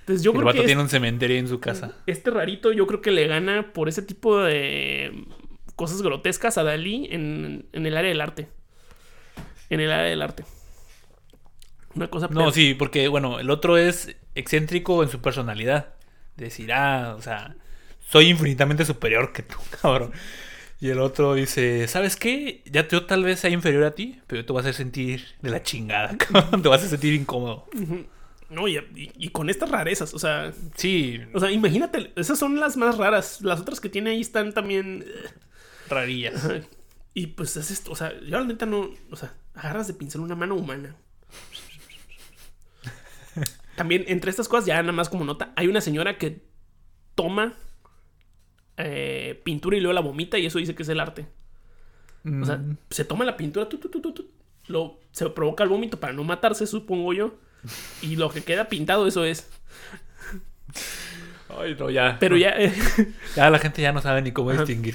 [0.00, 1.94] Entonces, yo el creo vato que tiene es- un cementerio en su casa.
[2.06, 5.12] este rarito, yo creo que le gana por ese tipo de
[5.76, 8.48] cosas grotescas a Dalí en, en el área del arte.
[9.70, 10.44] En el área del arte.
[11.98, 12.28] Una cosa.
[12.30, 15.94] No, sí, porque, bueno, el otro es excéntrico en su personalidad.
[16.36, 17.56] Decir, ah, o sea,
[18.08, 20.12] soy infinitamente superior que tú, cabrón.
[20.80, 22.62] Y el otro dice, ¿sabes qué?
[22.66, 25.24] Ya yo tal vez sea inferior a ti, pero yo te vas a hacer sentir
[25.42, 26.62] de la chingada, cabrón.
[26.62, 27.66] Te vas a sentir incómodo.
[28.48, 30.52] No, y, y- y con estas rarezas, o sea.
[30.76, 33.40] Sí, O sea, imagínate, esas son las más raras.
[33.42, 35.04] Las otras que tiene ahí están también.
[35.06, 35.28] eh,
[35.90, 36.48] rarillas.
[37.14, 40.36] Y pues haces, o sea, yo la neta no, o sea, agarras de pincel una
[40.36, 40.94] mano humana.
[43.78, 46.42] También entre estas cosas, ya nada más como nota, hay una señora que
[47.14, 47.54] toma
[48.76, 51.26] eh, pintura y luego la vomita y eso dice que es el arte.
[52.42, 52.76] O sea, Mm.
[52.90, 54.28] se toma la pintura, tu, tu, tu, tu, tu,
[54.66, 57.34] lo, se provoca el vómito para no matarse, supongo yo.
[58.02, 59.48] Y lo que queda pintado, eso es.
[61.48, 62.16] Ay, no, ya.
[62.20, 62.72] Pero ya, eh,
[63.34, 64.94] Ya la gente ya no sabe ni cómo distinguir.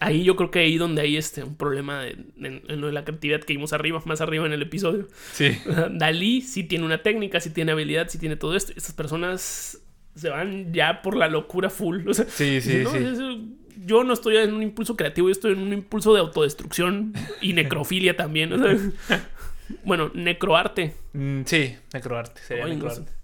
[0.00, 2.92] Ahí yo creo que ahí donde hay este, un problema de- en, en lo de
[2.92, 5.08] la creatividad que vimos arriba, más arriba en el episodio.
[5.32, 5.56] Sí.
[5.92, 8.72] Dalí sí tiene una técnica, sí tiene habilidad, sí tiene todo esto.
[8.76, 9.80] Estas personas
[10.14, 12.06] se van ya por la locura full.
[12.08, 12.98] O sea, Sí, sí, dicen, "No, sí.
[13.04, 13.40] eso-
[13.84, 17.52] yo no estoy en un impulso creativo, yo estoy en un impulso de autodestrucción y
[17.52, 18.52] necrofilia también.
[18.52, 18.76] o sea.
[19.84, 20.94] bueno, necroarte.
[21.12, 22.40] Mm, sí, necroarte.
[22.42, 23.10] Sería Ay, no necroarte.
[23.10, 23.16] sé.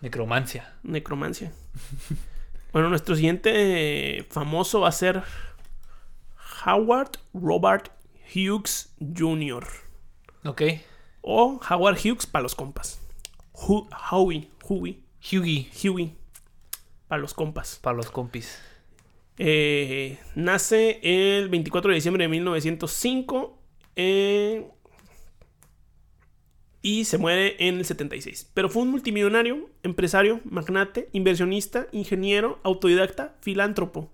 [0.00, 0.72] Necromancia.
[0.82, 1.52] Necromancia.
[2.72, 5.22] Bueno, nuestro siguiente famoso va a ser
[6.66, 7.90] Howard Robert
[8.34, 9.64] Hughes Jr.
[10.44, 10.62] Ok.
[11.22, 13.00] O Howard Hughes para los compas.
[13.52, 15.02] Hu- Howie, Huey,
[15.32, 15.70] Hughie.
[15.82, 16.14] Huey
[17.08, 17.78] para los compas.
[17.82, 18.58] Para los compis.
[19.38, 23.58] Eh, nace el 24 de diciembre de 1905
[23.96, 24.66] eh,
[26.82, 28.50] y se muere en el 76.
[28.54, 34.12] Pero fue un multimillonario, empresario, magnate, inversionista, ingeniero, autodidacta, filántropo.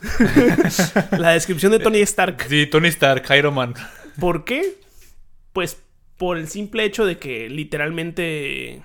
[1.18, 2.44] La descripción de Tony Stark.
[2.48, 3.74] Sí, Tony Stark, Iron Man.
[4.20, 4.76] ¿Por qué?
[5.52, 5.78] Pues
[6.16, 8.82] por el simple hecho de que literalmente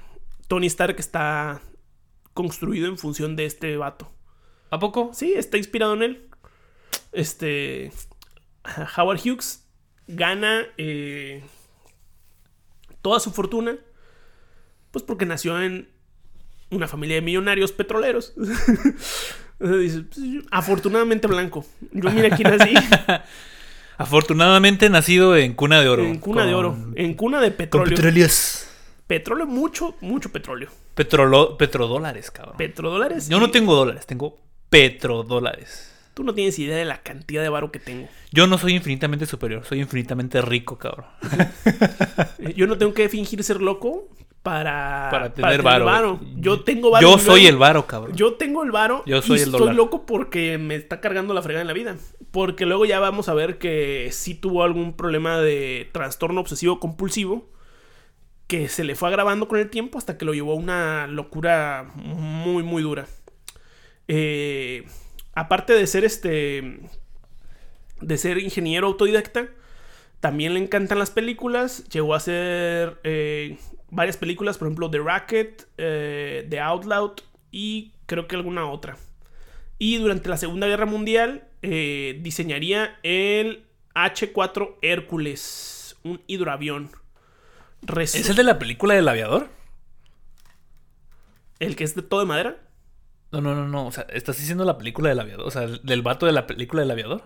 [0.47, 1.61] Tony Stark está
[2.33, 4.11] construido en función de este vato.
[4.71, 5.11] ¿A poco?
[5.13, 6.29] Sí, está inspirado en él.
[7.11, 7.91] Este.
[8.97, 9.65] Howard Hughes
[10.07, 11.43] gana eh,
[13.01, 13.77] toda su fortuna.
[14.91, 15.87] Pues porque nació en
[16.71, 18.33] una familia de millonarios petroleros.
[19.59, 21.65] Dice, pues, afortunadamente blanco.
[21.91, 22.73] Yo mira aquí nací
[23.97, 26.03] Afortunadamente nacido en cuna de oro.
[26.05, 27.95] en cuna de Con- oro, en cuna de Con petróleo.
[27.95, 28.65] petróleos.
[29.07, 30.69] Petróleo, mucho, mucho petróleo.
[30.95, 32.55] Petrolo, petrodólares, cabrón.
[32.57, 33.27] Petrodólares.
[33.27, 34.37] Yo no tengo dólares, tengo
[34.69, 35.88] petrodólares.
[36.19, 38.09] Tú no tienes idea de la cantidad de varo que tengo.
[38.33, 41.05] Yo no soy infinitamente superior, soy infinitamente rico, cabrón.
[42.57, 44.09] Yo no tengo que fingir ser loco
[44.43, 46.19] para, Para tener varo.
[46.35, 47.09] Yo tengo varo.
[47.09, 48.17] Yo soy el varo, cabrón.
[48.17, 49.01] Yo tengo el varo.
[49.05, 51.95] Yo soy y el estoy loco porque me está cargando la fregada en la vida.
[52.31, 57.49] Porque luego ya vamos a ver que sí tuvo algún problema de trastorno obsesivo compulsivo.
[58.45, 61.89] Que se le fue agravando con el tiempo hasta que lo llevó a una locura
[61.95, 63.07] muy, muy dura.
[64.09, 64.83] Eh,
[65.39, 66.79] aparte de ser este.
[68.01, 69.49] De ser ingeniero autodidacta.
[70.19, 71.83] También le encantan las películas.
[71.89, 73.57] Llegó a hacer eh,
[73.89, 77.15] varias películas, por ejemplo, The Racket, eh, The Outlaw
[77.51, 78.97] y creo que alguna otra.
[79.77, 83.65] Y durante la Segunda Guerra Mundial eh, diseñaría el
[83.95, 86.91] H4 Hércules, un hidroavión.
[87.81, 89.47] Resu- ¿Es el de la película del aviador?
[91.59, 92.57] el que es de todo de madera.
[93.31, 93.87] No, no, no, no.
[93.87, 95.45] O sea, ¿estás diciendo la película del aviador?
[95.47, 97.23] O sea, del vato de la película del aviador.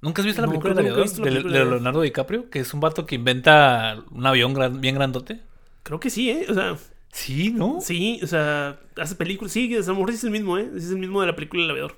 [0.00, 1.08] ¿Nunca has visto la película del aviador?
[1.08, 4.96] De, película de Leonardo DiCaprio, que es un vato que inventa un avión gran- bien
[4.96, 5.40] grandote.
[5.84, 6.46] Creo que sí, ¿eh?
[6.48, 6.76] O sea,
[7.12, 7.78] Sí, ¿no?
[7.80, 9.52] sí, o sea, hace películas.
[9.52, 10.68] Sí, a lo mejor es el mismo, ¿eh?
[10.76, 11.96] Es el mismo de la película del aviador.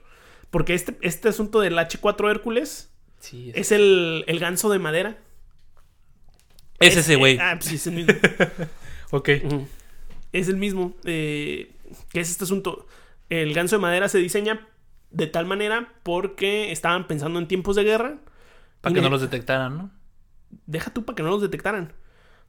[0.50, 2.90] Porque este, este asunto del H4 Hércules
[3.20, 5.16] Sí, es, es el, el ganso de madera.
[6.78, 7.38] es ese güey.
[7.40, 8.12] Ah, pues sí, es el mismo.
[9.12, 9.28] ok.
[10.32, 10.94] Es el mismo.
[11.04, 11.73] eh,
[12.10, 12.86] que es este asunto.
[13.30, 14.68] El ganso de madera se diseña
[15.10, 18.18] de tal manera porque estaban pensando en tiempos de guerra.
[18.80, 19.90] Para que no los detectaran, ¿no?
[20.66, 21.92] Deja tú para que no los detectaran.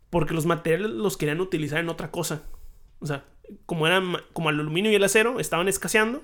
[0.10, 2.44] Porque los materiales los querían utilizar en otra cosa.
[3.00, 3.24] O sea,
[3.66, 6.24] como eran como el aluminio y el acero estaban escaseando.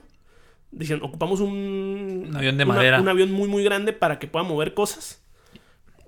[0.71, 3.01] Dicen, ocupamos un, Un avión de una- madera.
[3.01, 5.23] Un avión muy, muy grande para que pueda mover cosas.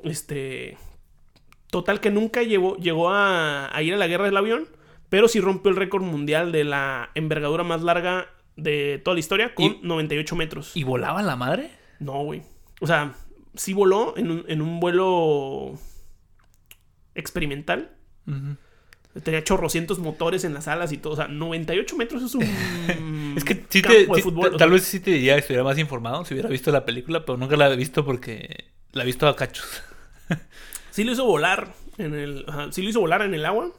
[0.04, 0.78] Este.
[1.70, 4.68] Total que nunca llegó, llegó a, a ir a la guerra del avión.
[5.14, 9.54] Pero sí rompió el récord mundial de la envergadura más larga de toda la historia
[9.54, 10.72] con ¿Y- 98 metros.
[10.76, 11.70] ¿Y volaba la madre?
[12.00, 12.42] No, güey.
[12.82, 13.14] O sea,
[13.54, 15.78] sí voló en un, en un vuelo
[17.14, 17.92] experimental.
[19.24, 21.14] Tenía chorrocientos motores en las alas y todo.
[21.14, 22.44] O sea, 98 metros es un.
[23.38, 25.34] Es que sí te, campo de sí, fútbol, ta- o tal vez sí te diría
[25.36, 28.66] que estuviera más informado si hubiera visto la película, pero nunca la he visto porque
[28.94, 29.68] la he visto a cachos.
[30.90, 32.46] Sí lo hizo volar en el.
[32.48, 33.72] ajá, sí lo hizo volar en el agua.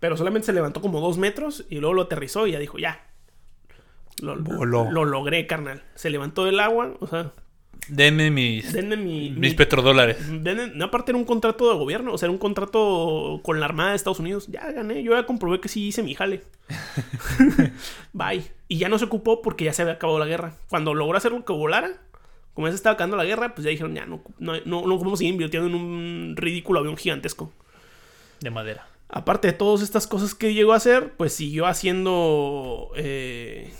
[0.00, 3.06] Pero solamente se levantó como dos metros y luego lo aterrizó y ya dijo, ya.
[4.20, 4.90] Lo, Voló.
[4.90, 5.82] lo logré, carnal.
[5.94, 6.94] Se levantó del agua.
[7.00, 7.32] O sea,
[7.88, 9.30] Denme mis, denme mi.
[9.30, 10.16] mis mi- petrodólares.
[10.30, 13.66] denme- no, aparte era un contrato de gobierno, o sea, era un contrato con la
[13.66, 14.46] Armada de Estados Unidos.
[14.48, 16.42] Ya gané, yo ya comprobé que sí hice mi jale.
[18.12, 18.44] Bye.
[18.68, 20.54] Y ya no se ocupó porque ya se había acabado la guerra.
[20.68, 21.90] Cuando logró hacer lo que volara,
[22.54, 24.98] Como ya se estaba acabando la guerra, pues ya dijeron, ya no, no, no, no
[24.98, 27.52] podemos seguir invirtiendo en un ridículo avión gigantesco.
[28.40, 28.86] De madera.
[29.08, 33.72] Aparte de todas estas cosas que llegó a hacer, pues siguió haciendo eh,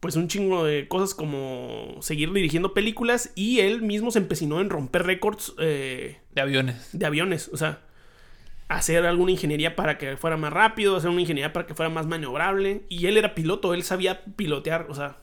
[0.00, 4.70] pues un chingo de cosas como seguir dirigiendo películas y él mismo se empecinó en
[4.70, 6.88] romper récords eh, De aviones.
[6.92, 7.80] de aviones, o sea,
[8.68, 12.06] hacer alguna ingeniería para que fuera más rápido, hacer una ingeniería para que fuera más
[12.06, 15.16] maniobrable y él era piloto, él sabía pilotear, o sea,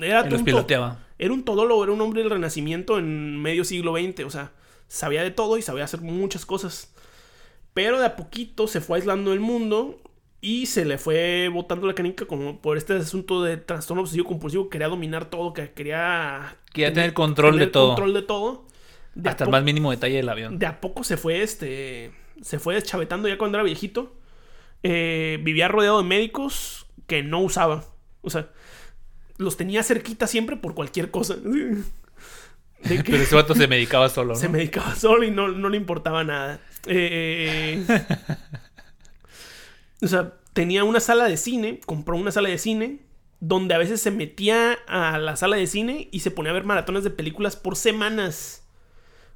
[0.00, 0.98] era Él los piloteaba.
[1.18, 4.52] Era un todólogo, era un hombre del renacimiento en medio siglo XX, o sea,
[4.88, 6.92] sabía de todo y sabía hacer muchas cosas.
[7.74, 10.00] Pero de a poquito se fue aislando del mundo
[10.40, 14.68] y se le fue botando la canica como por este asunto de trastorno obsesivo compulsivo,
[14.70, 17.88] quería dominar todo, que quería Quería tener control de todo.
[17.88, 18.66] control de todo.
[19.14, 20.58] De Hasta el más mínimo detalle del avión.
[20.58, 24.14] de a poco se fue este se fue deschavetando ya cuando era viejito
[24.84, 27.84] Eh, vivía rodeado de médicos que no usaba
[28.22, 28.50] o sea
[29.38, 31.36] los tenía cerquita siempre por cualquier cosa.
[32.84, 34.38] De que Pero ese vato se medicaba solo, ¿no?
[34.38, 36.60] se medicaba solo y no, no le importaba nada.
[36.86, 37.84] Eh,
[40.00, 43.00] o sea tenía una sala de cine compró una sala de cine
[43.40, 46.64] donde a veces se metía a la sala de cine y se ponía a ver
[46.64, 48.64] maratones de películas por semanas.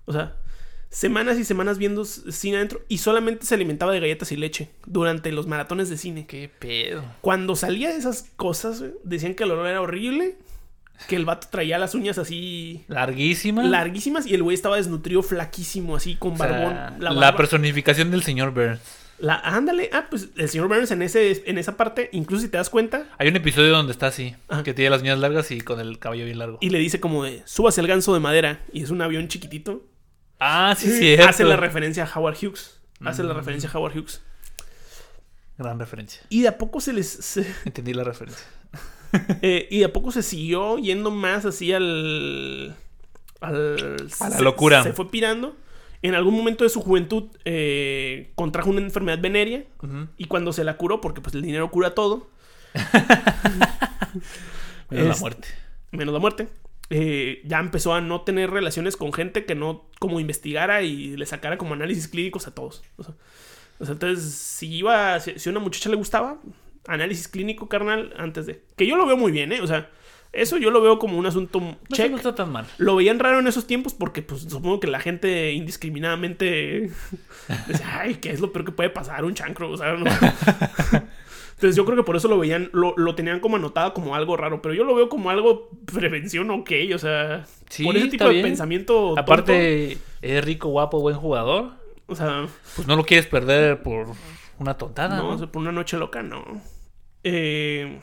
[0.05, 0.37] O sea,
[0.93, 5.33] semanas y semanas viendo cine adentro y solamente se alimentaba de galletas y leche durante
[5.33, 6.27] los maratones de cine.
[6.29, 7.03] Qué pedo.
[7.23, 10.37] Cuando salía de esas cosas, decían que el olor era horrible,
[11.09, 13.65] que el vato traía las uñas así Larguísima.
[13.65, 16.47] larguísimas y el güey estaba desnutrido, flaquísimo, así con O sea,
[17.01, 17.19] barbón.
[17.19, 18.79] la, personificación del señor Burns.
[19.19, 22.59] la- ándale, ah, pues el señor Burns en, ese, en esa parte, incluso si te
[22.59, 24.63] das cuenta, Hay un episodio donde está así, Ajá.
[24.63, 26.59] que tiene las uñas largas y con el cabello bien largo.
[26.61, 29.83] y le dice como de, subas el ganso de madera y es un avión chiquitito.
[30.45, 31.29] Ah, sí, cierto.
[31.29, 32.81] Hace la referencia a Howard Hughes.
[33.05, 33.37] Hace la Mm.
[33.37, 34.23] referencia a Howard Hughes.
[35.59, 36.23] Gran referencia.
[36.31, 37.09] Y de a poco se les...
[37.09, 38.45] se- Entendí la referencia.
[39.43, 42.75] Eh, y de a poco se siguió yendo más así al.
[43.43, 44.83] al A la se- locura.
[44.83, 45.55] Se fue pirando.
[46.01, 49.65] En algún momento de su juventud eh, contrajo una enfermedad venérea.
[50.17, 52.29] Y cuando se la curó, porque pues el dinero cura todo,
[54.91, 55.49] Menos la Es- muerte.
[55.91, 56.49] menos la muerte,
[56.95, 61.25] eh, ya empezó a no tener relaciones con gente que no como investigara y le
[61.25, 62.83] sacara como análisis clínicos a todos.
[62.97, 63.15] O sea,
[63.79, 66.39] o sea, entonces, si iba, si, una muchacha le gustaba,
[66.87, 68.63] análisis clínico, carnal, antes de...
[68.77, 69.61] Que yo lo veo muy bien, ¿eh?
[69.63, 69.91] O sea,
[70.33, 72.11] eso yo lo veo como un asunto check.
[72.11, 72.67] no está tan mal.
[72.77, 76.91] Lo veían raro en esos tiempos porque, pues, supongo que la gente indiscriminadamente
[77.67, 79.25] decía, ay, ¿qué es lo peor que puede pasar?
[79.25, 80.05] Un chancro, o sea, no.
[81.63, 84.37] Entonces yo creo que por eso lo veían, lo, lo tenían como anotado como algo
[84.37, 88.25] raro, pero yo lo veo como algo prevención ok, o sea, Sí, por ese tipo
[88.25, 88.43] de bien.
[88.47, 89.17] pensamiento.
[89.17, 91.71] Aparte, es rico, guapo, buen jugador.
[92.09, 94.09] o sea, Pues no lo quieres perder por
[94.59, 95.29] una tontada, no, ¿no?
[95.37, 96.45] o sea, por una noche loca, no.
[97.23, 98.01] Eh,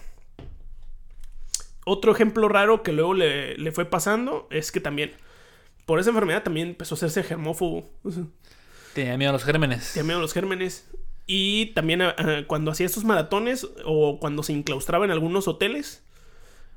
[1.86, 5.12] otro ejemplo raro que luego le, le fue pasando es que también,
[5.86, 7.90] por esa enfermedad también empezó a hacerse germófobo.
[8.04, 8.24] O sea,
[8.94, 9.92] Tenía miedo a los gérmenes.
[9.94, 10.90] Tenía miedo a los gérmenes.
[11.32, 16.04] Y también ah, ah, cuando hacía estos maratones o cuando se enclaustraba en algunos hoteles,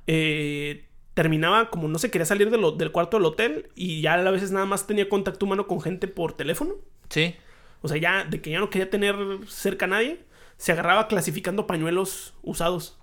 [0.07, 0.85] eh,
[1.15, 4.31] terminaba como no se quería salir de lo- del cuarto del hotel y ya a
[4.31, 6.75] veces nada más tenía contacto humano con gente por teléfono.
[7.09, 7.35] Sí.
[7.81, 9.17] O sea, ya de que ya no quería tener
[9.49, 10.21] cerca a nadie,
[10.59, 12.99] se agarraba clasificando pañuelos usados.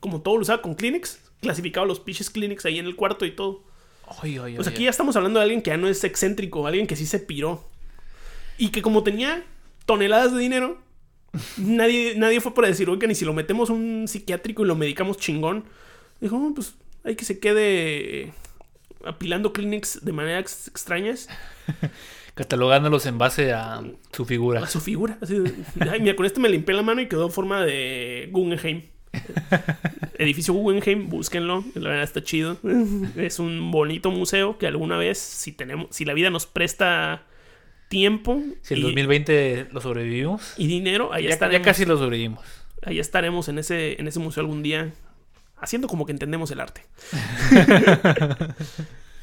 [0.00, 3.32] Como todo lo usaba con Kleenex, clasificaba los pinches Kleenex ahí en el cuarto y
[3.32, 3.64] todo.
[4.22, 6.02] Ay, ay, O sea, ay, aquí ya estamos hablando de alguien que ya no es
[6.04, 7.68] excéntrico, alguien que sí se piró.
[8.56, 9.44] Y que como tenía
[9.88, 10.76] toneladas de dinero,
[11.56, 14.76] nadie, nadie fue para decir, oiga, ni si lo metemos a un psiquiátrico y lo
[14.76, 15.64] medicamos chingón.
[16.20, 16.74] Dijo, "Oh, pues
[17.04, 18.34] hay que se quede
[19.04, 21.28] apilando Kleenex de maneras extrañas
[22.34, 23.82] Catalogándolos en base a
[24.12, 24.62] su figura.
[24.62, 25.16] a su figura.
[25.20, 25.36] Así
[25.80, 28.82] Ay, mira, con este me limpié la mano y quedó en forma de Guggenheim.
[30.18, 32.58] Edificio Guggenheim, búsquenlo, la verdad está chido.
[33.16, 37.22] Es un bonito museo que alguna vez, si tenemos, si la vida nos presta
[37.88, 41.64] tiempo Si el y, 2020 lo sobrevivimos, y dinero, ahí ya, ya estaremos.
[41.64, 42.44] casi lo sobrevivimos.
[42.82, 44.92] Ahí estaremos en ese, en ese museo algún día,
[45.56, 46.82] haciendo como que entendemos el arte.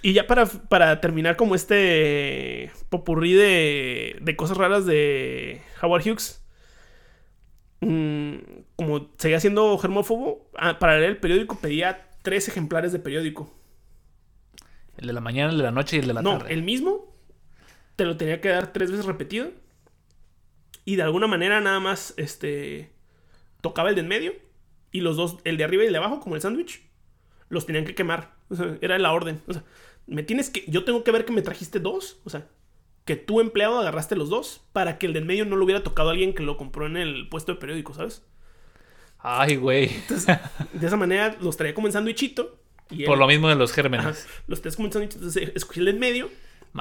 [0.01, 6.43] y ya para, para terminar como este popurrí de, de cosas raras de Howard Hughes,
[7.81, 8.35] mm,
[8.75, 13.49] como seguía siendo germófobo, ah, para leer el periódico pedía tres ejemplares de periódico.
[14.97, 16.53] El de la mañana, el de la noche y el de la no, tarde.
[16.53, 17.04] el mismo
[17.95, 19.49] te lo tenía que dar tres veces repetido.
[20.83, 22.91] Y de alguna manera nada más este
[23.61, 24.33] tocaba el de en medio.
[24.91, 26.81] Y los dos, el de arriba y el de abajo, como el sándwich,
[27.49, 28.35] los tenían que quemar.
[28.49, 29.41] O sea, era la orden.
[29.47, 29.63] O sea,
[30.07, 30.63] me tienes que.
[30.67, 32.19] Yo tengo que ver que me trajiste dos.
[32.23, 32.47] O sea,
[33.03, 34.61] que tú, empleado, agarraste los dos.
[34.71, 36.85] Para que el de en medio no lo hubiera tocado a alguien que lo compró
[36.85, 38.23] en el puesto de periódico, ¿sabes?
[39.19, 39.89] Ay, güey.
[39.89, 40.37] Entonces,
[40.73, 42.59] de esa manera los traía como en sándwichito.
[42.87, 44.27] Por él- lo mismo de los Ajá, gérmenes.
[44.47, 46.29] los tres como un sándwich, entonces escogí el en medio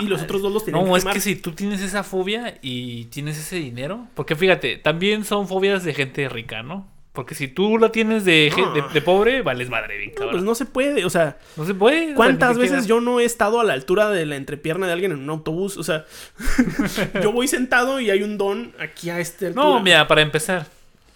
[0.00, 1.14] y los otros dos los tenía No, que es quemar.
[1.14, 5.84] que si tú tienes esa fobia y tienes ese dinero, porque fíjate, también son fobias
[5.84, 6.86] de gente rica, ¿no?
[7.12, 8.88] Porque si tú la tienes de, gen- de, No.
[8.88, 12.12] de pobre, vales madre, bien No, pues no se puede, o sea, No se puede.
[12.14, 15.18] ¿cuántas veces yo no he estado a la altura de la entrepierna de alguien en
[15.20, 15.76] un autobús?
[15.76, 16.06] O sea,
[17.22, 19.64] yo voy sentado y hay un don aquí a este altura.
[19.64, 20.66] No, mira, para empezar,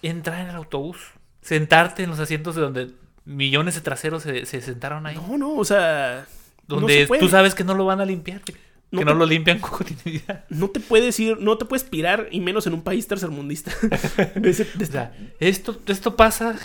[0.01, 0.97] entrar en el autobús,
[1.41, 2.87] sentarte en los asientos de donde
[3.25, 5.15] millones de traseros se, se sentaron ahí.
[5.17, 6.25] No, no, o sea,
[6.69, 8.39] no donde se tú sabes que no lo van a limpiar,
[8.91, 10.45] No que no lo limpian con continuidad.
[10.49, 13.71] No te puedes ir, no te puedes pirar, y menos en un país tercermundista.
[14.35, 16.55] De ese- de O sea, esto, esto pasa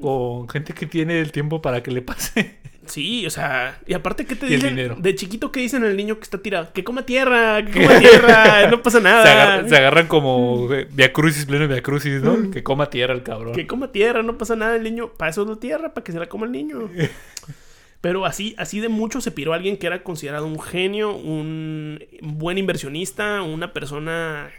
[0.00, 2.56] con gente que tiene el tiempo para que le pase.
[2.86, 4.76] Sí, o sea, y aparte, ¿qué te Y el dicen?
[4.76, 4.96] dinero.
[4.98, 6.70] De chiquito, ¿qué dicen al niño que está tirado?
[6.74, 9.22] Que coma tierra, que coma tierra, no pasa nada.
[9.22, 12.50] Se, agarra- se agarran como eh, Via Crucis, pleno Via Crucis, ¿no?
[12.50, 13.54] Que coma tierra el cabrón.
[13.54, 15.08] Que coma tierra, no pasa nada el niño.
[15.12, 16.90] Para eso es la tierra, para que se la coma el niño.
[18.04, 22.58] Pero así, así de mucho se piró alguien que era considerado un genio, un buen
[22.58, 24.50] inversionista, una persona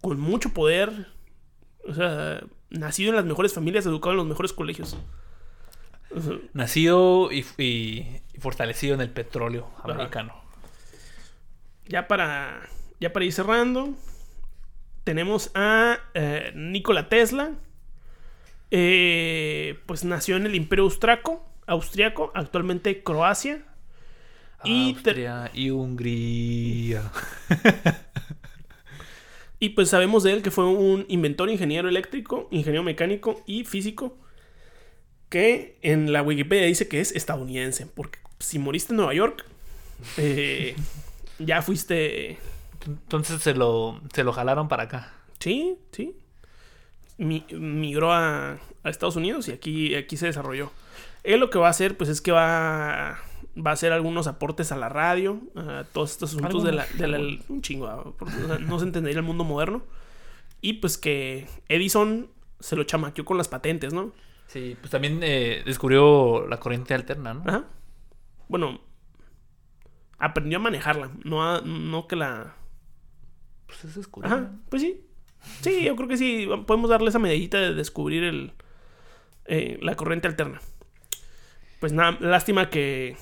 [0.00, 1.08] con mucho poder.
[1.86, 4.96] O sea, nacido en las mejores familias, educado en los mejores colegios.
[6.16, 7.42] O sea, Nacido y,
[8.38, 10.34] fortalecido en el petróleo americano.
[11.86, 12.66] ya para
[12.98, 13.92] ya para ir cerrando
[15.04, 17.52] tenemos a eh, Nikola Tesla
[18.70, 23.64] Eh, pues nació en el Imperio Austriaco austriaco actualmente Croacia
[24.64, 27.10] y, Austria y Hungría.
[29.60, 34.16] y pues sabemos de él que fue un inventor ingeniero eléctrico ingeniero mecánico y físico
[35.28, 39.44] que en la Wikipedia dice que es estadounidense porque si moriste en Nueva York
[40.16, 40.76] eh,
[41.38, 42.38] ya fuiste
[42.86, 45.12] Entonces se lo, se lo jalaron para acá.
[45.40, 46.16] Sí, sí.
[47.16, 50.72] Mi- migró a, a Estados Unidos y aquí, aquí se desarrolló.
[51.24, 53.18] Él lo que va a hacer, pues es que va,
[53.56, 57.08] va a hacer algunos aportes a la radio, a todos estos asuntos de la, de
[57.08, 57.18] la-
[57.48, 59.82] un chingo, ah, no se entendería el mundo moderno.
[60.60, 62.28] Y pues que Edison
[62.60, 64.12] se lo chamaqueó con las patentes, ¿no?
[64.46, 67.42] Sí, pues también eh, descubrió la corriente alterna, ¿no?
[67.46, 67.64] Ajá.
[68.48, 68.80] Bueno,
[70.18, 72.54] aprendió a manejarla, no, a- no que la...
[73.66, 74.34] Pues eso es curioso.
[74.36, 75.00] Ajá, pues sí.
[75.60, 76.48] Sí, yo creo que sí.
[76.66, 78.52] Podemos darle esa medallita de descubrir el,
[79.46, 80.60] eh, la corriente alterna.
[81.84, 83.14] Pues nada, lástima que,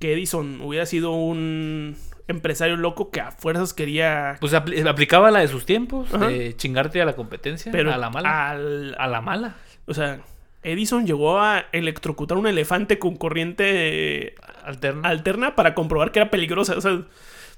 [0.00, 1.96] que Edison hubiera sido un
[2.26, 4.38] empresario loco que a fuerzas quería.
[4.40, 6.26] Pues apli- aplicaba la de sus tiempos, Ajá.
[6.26, 8.50] de chingarte a la competencia, Pero a la mala.
[8.50, 9.54] al- A la mala.
[9.86, 10.18] o sea,
[10.64, 15.08] Edison llegó a electrocutar un elefante con corriente Alterna.
[15.08, 16.76] alterna para comprobar que era peligrosa.
[16.76, 17.02] O sea,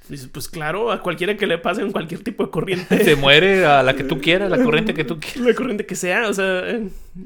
[0.08, 3.04] dices, pues claro, a cualquiera que le pase en cualquier tipo de corriente.
[3.04, 5.42] Se muere a la que tú quieras, la corriente que tú quieras.
[5.42, 6.62] La corriente que sea, o sea,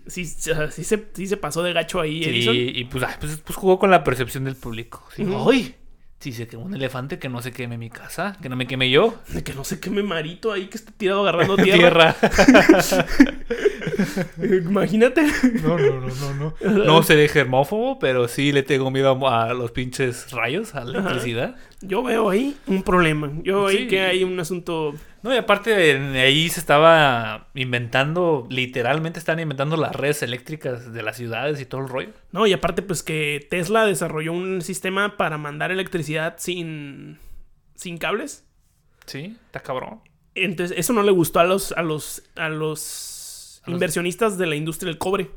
[0.07, 2.55] sí, sí se, sí se pasó de gacho ahí Edison.
[2.57, 5.07] y pues, ay, pues, pues jugó con la percepción del público.
[5.15, 5.25] Sí.
[5.49, 5.75] ¡Ay!
[6.21, 8.89] Si se quemó un elefante, que no se queme mi casa, que no me queme
[8.89, 9.19] yo.
[9.45, 12.15] Que no sé qué me marito ahí que está tirado agarrando tierra.
[12.15, 13.07] Tierra.
[14.43, 15.23] Imagínate.
[15.63, 16.55] No, no, no, no, no.
[16.85, 21.57] No seré germófobo, pero sí le tengo miedo a, los pinches rayos, a la electricidad.
[21.81, 23.31] Yo veo ahí un problema.
[23.43, 23.89] Yo veo ahí Sí.
[23.89, 24.95] que hay un asunto.
[25.23, 25.75] No, y aparte
[26.21, 31.81] ahí se estaba inventando, literalmente están inventando las redes eléctricas de las ciudades y todo
[31.81, 32.11] el rollo.
[32.33, 37.19] No, y aparte, pues que Tesla desarrolló un sistema para mandar electricidad sin.
[37.75, 38.45] sin cables.
[39.07, 40.01] Sí, está cabrón.
[40.35, 41.73] Entonces, eso no le gustó a los.
[41.73, 42.23] a los.
[42.37, 43.14] a los
[43.67, 45.31] A los- inversionistas de la industria del cobre.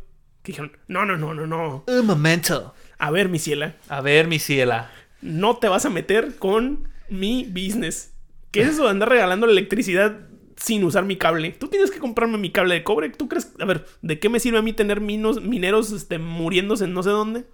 [0.43, 1.83] Que dijeron, no, no, no, no, no.
[1.87, 2.73] Un momento.
[2.97, 3.75] A ver, mi ciela.
[3.89, 4.91] A ver, mi ciela.
[5.21, 8.13] no te vas a meter con mi business.
[8.51, 10.19] ¿Qué es eso de andar regalando la electricidad
[10.55, 11.51] sin usar mi cable?
[11.51, 13.09] Tú tienes que comprarme mi cable de cobre.
[13.09, 13.51] ¿Tú crees?
[13.59, 17.03] A ver, ¿de qué me sirve a mí tener minos, mineros este, muriéndose en no
[17.03, 17.45] sé dónde?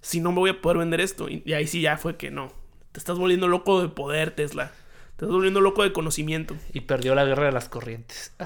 [0.00, 1.28] Si no me voy a poder vender esto.
[1.30, 2.52] Y, y ahí sí ya fue que no.
[2.92, 4.68] Te estás volviendo loco de poder, Tesla.
[5.16, 6.56] Te estás volviendo loco de conocimiento.
[6.72, 8.32] Y perdió la guerra de las corrientes.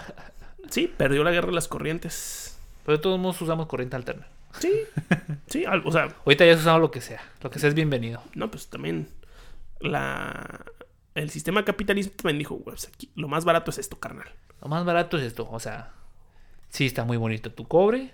[0.70, 2.58] Sí, perdió la guerra de las corrientes.
[2.84, 4.26] Pero de todos modos usamos corriente alterna.
[4.58, 4.72] Sí,
[5.46, 7.22] sí, o sea, Ahorita ya usamos lo que sea.
[7.42, 8.22] Lo que sea es bienvenido.
[8.34, 9.08] No, pues también
[9.80, 10.64] la
[11.14, 14.28] el sistema capitalista también dijo, pues aquí lo más barato es esto, carnal.
[14.62, 15.48] Lo más barato es esto.
[15.50, 15.92] O sea,
[16.68, 18.12] sí está muy bonito tu cobre.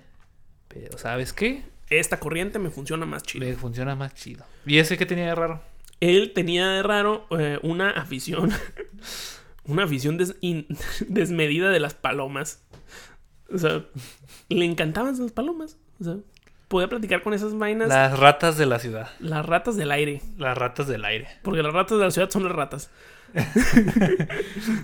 [0.69, 1.63] Pero ¿sabes qué?
[1.91, 3.45] Esta corriente me funciona más chido.
[3.45, 4.45] Le funciona más chido.
[4.65, 5.63] ¿Y ese qué tenía de raro?
[6.01, 8.51] Él tenía de raro eh, una afición,
[9.67, 10.67] una afición des- in-
[11.09, 12.63] desmedida de las palomas.
[13.53, 13.85] O sea,
[14.49, 15.77] le encantaban las palomas.
[16.01, 16.17] O sea,
[16.69, 17.89] podía platicar con esas vainas.
[17.89, 19.09] Las ratas de la ciudad.
[19.21, 20.23] Las ratas del aire.
[20.39, 21.29] Las ratas del aire.
[21.43, 22.91] Porque las ratas de la ciudad son las ratas.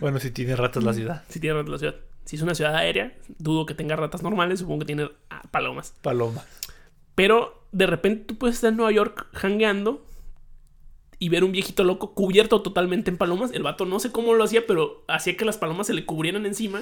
[0.00, 1.24] Bueno, si tiene ratas la ciudad.
[1.28, 1.94] Si tiene ratas la ciudad.
[2.24, 4.60] Si es una ciudad aérea, dudo que tenga ratas normales.
[4.60, 5.94] Supongo que tiene ah, palomas.
[6.02, 6.44] Paloma.
[7.14, 10.06] Pero de repente tú puedes estar en Nueva York hangueando
[11.20, 13.52] y ver un viejito loco cubierto totalmente en palomas.
[13.52, 16.46] El vato no sé cómo lo hacía, pero hacía que las palomas se le cubrieran
[16.46, 16.80] encima.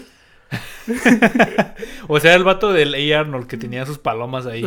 [2.09, 3.21] O sea, el vato del A.
[3.21, 4.63] Arnold que tenía sus palomas ahí.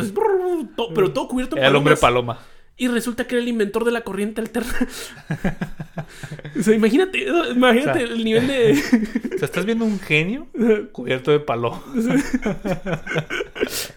[0.76, 2.36] To- pero todo cubierto en Era el hombre palomas.
[2.36, 2.52] paloma.
[2.76, 4.72] Y resulta que era el inventor de la corriente alterna.
[6.58, 8.72] o sea, imagínate, imagínate O sea, el nivel de.
[9.34, 10.46] O sea, estás viendo un genio
[10.92, 11.82] cubierto de paloma.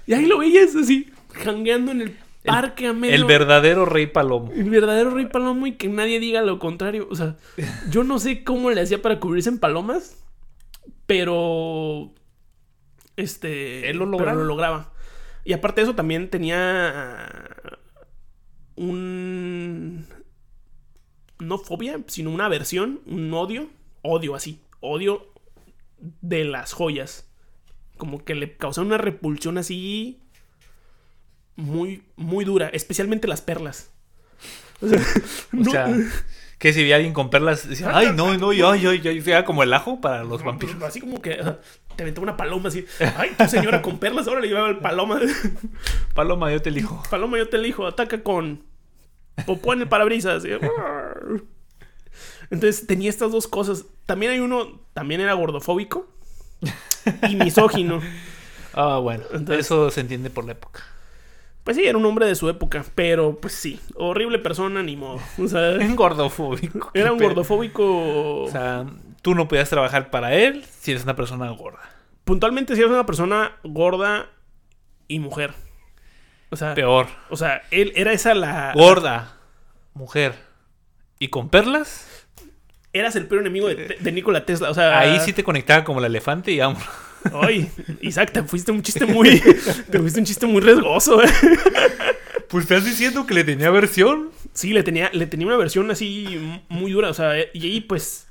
[0.07, 2.15] y ahí lo veías así, jangueando en el
[2.45, 3.15] parque medio.
[3.15, 4.51] El verdadero rey palomo.
[4.53, 7.07] El verdadero rey palomo y que nadie diga lo contrario.
[7.09, 7.37] O sea,
[7.89, 10.23] yo no sé cómo le hacía para cubrirse en palomas,
[11.05, 12.13] pero.
[13.15, 13.89] Este.
[13.89, 14.37] Él lo pero lograba.
[14.37, 14.93] lo lograba.
[15.43, 17.27] Y aparte de eso, también tenía.
[18.75, 20.05] Un.
[21.39, 23.69] No fobia, sino una aversión, un odio.
[24.01, 24.61] Odio así.
[24.79, 25.33] Odio
[26.21, 27.29] de las joyas.
[27.97, 30.21] Como que le causaba una repulsión así.
[31.55, 32.67] Muy, muy dura.
[32.69, 33.89] Especialmente las perlas.
[34.81, 34.99] O sea,
[35.53, 35.87] O no- sea,
[36.59, 39.43] que si veía a alguien con perlas, decía, ay, no, no, yo, yo, yo, era
[39.45, 40.81] como el ajo para los vampiros.
[40.83, 41.59] Así como que ah,
[41.95, 42.85] te aventó una paloma así.
[43.17, 45.19] Ay, tu señora con perlas, ahora le llevaba el paloma.
[46.13, 47.03] Paloma, yo te elijo.
[47.09, 48.63] Paloma, yo te elijo, ataca con
[49.45, 50.43] popó en el parabrisas.
[50.45, 50.49] Y-
[52.49, 53.85] Entonces tenía estas dos cosas.
[54.05, 56.07] También hay uno, también era gordofóbico
[57.29, 58.01] y misógino.
[58.73, 60.83] Ah, bueno, Entonces- eso se entiende por la época.
[61.65, 65.19] Pues sí, era un hombre de su época, pero pues sí, horrible persona, ni modo.
[65.43, 66.91] O sea, Un gordofóbico.
[66.93, 68.43] era un gordofóbico.
[68.43, 68.85] O sea,
[69.21, 71.79] tú no podías trabajar para él si eres una persona gorda.
[72.23, 74.29] puntualmente si eres una persona gorda
[75.07, 75.53] y mujer.
[76.51, 77.07] O sea, Peor.
[77.29, 78.71] o sea, él era esa la.
[78.75, 79.35] Gorda,
[79.95, 80.35] mujer
[81.19, 82.27] y con perlas,
[82.93, 84.69] Eras el peor enemigo de, de Nikola Tesla.
[84.69, 86.81] O sea, ahí sí te conectaba como el elefante y vamos.
[87.33, 87.69] Ay,
[88.01, 89.39] Isaac, te fuiste un chiste muy.
[89.91, 91.29] te fuiste un chiste muy riesgoso, eh.
[92.47, 94.29] Pues estás diciendo que le tenía versión.
[94.53, 97.09] Sí, le tenía, le tenía una versión así muy dura.
[97.09, 98.27] O sea, y ahí, pues.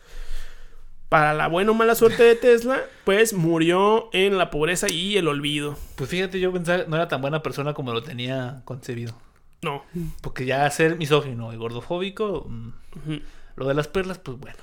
[1.09, 5.29] Para la buena o mala suerte de Tesla, pues murió en la pobreza y el
[5.29, 5.77] olvido.
[5.95, 9.15] Pues fíjate, yo pensaba que no era tan buena persona como lo tenía concebido.
[9.63, 9.85] No.
[10.23, 13.17] Porque ya ser misógino y gordofóbico, mm,
[13.57, 14.57] lo de las perlas, pues bueno.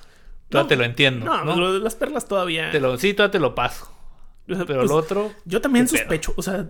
[0.50, 1.26] Todavía No, te lo entiendo.
[1.26, 1.56] No, ¿no?
[1.56, 2.70] lo de las perlas todavía.
[2.72, 3.90] Te lo, sí, todavía te lo paso.
[4.68, 6.34] Pero pues, lo otro, Yo también sospecho.
[6.38, 6.70] O sea,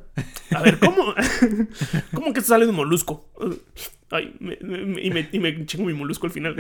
[0.56, 1.14] a ver, ¿cómo?
[2.14, 3.30] ¿Cómo que sale de un molusco?
[4.10, 6.56] Ay, me- me- y, me, y me chingo mi molusco al final.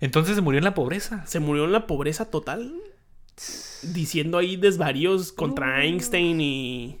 [0.00, 1.26] entonces se murió en la pobreza.
[1.26, 2.72] Se murió en la pobreza total.
[3.82, 6.98] Diciendo ahí desvaríos contra Einstein y.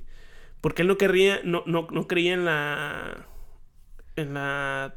[0.60, 1.40] Porque él no querría.
[1.44, 3.26] No, no, no creía en la.
[4.16, 4.94] En la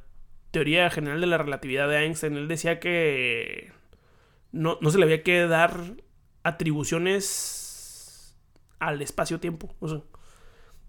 [0.52, 2.36] teoría general de la relatividad de Einstein.
[2.38, 3.72] Él decía que.
[4.52, 5.96] No, no se le había que dar
[6.44, 7.61] atribuciones
[8.82, 9.74] al espacio-tiempo.
[9.80, 10.02] O sea,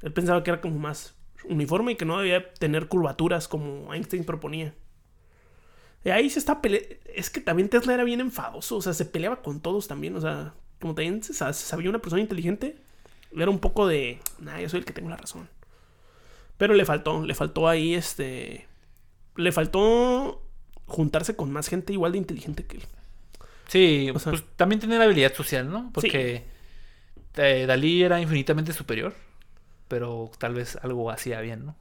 [0.03, 1.15] él pensaba que era como más
[1.45, 4.75] uniforme y que no debía tener curvaturas como Einstein proponía.
[6.05, 6.89] Y ahí se está peleando.
[7.15, 8.77] Es que también Tesla era bien enfadoso.
[8.77, 10.17] O sea, se peleaba con todos también.
[10.17, 12.77] O sea, como también se sabía una persona inteligente,
[13.37, 14.19] era un poco de.
[14.41, 15.49] Nah, yo soy el que tengo la razón.
[16.59, 18.67] Pero le faltó, le faltó ahí este.
[19.37, 20.43] Le faltó
[20.87, 22.83] juntarse con más gente igual de inteligente que él.
[23.69, 25.91] Sí, O sea- pues también tener habilidad social, ¿no?
[25.95, 26.45] Porque
[27.37, 29.15] eh, Dalí era infinitamente superior,
[29.89, 31.77] pero tal vez algo hacía bien, ¿no?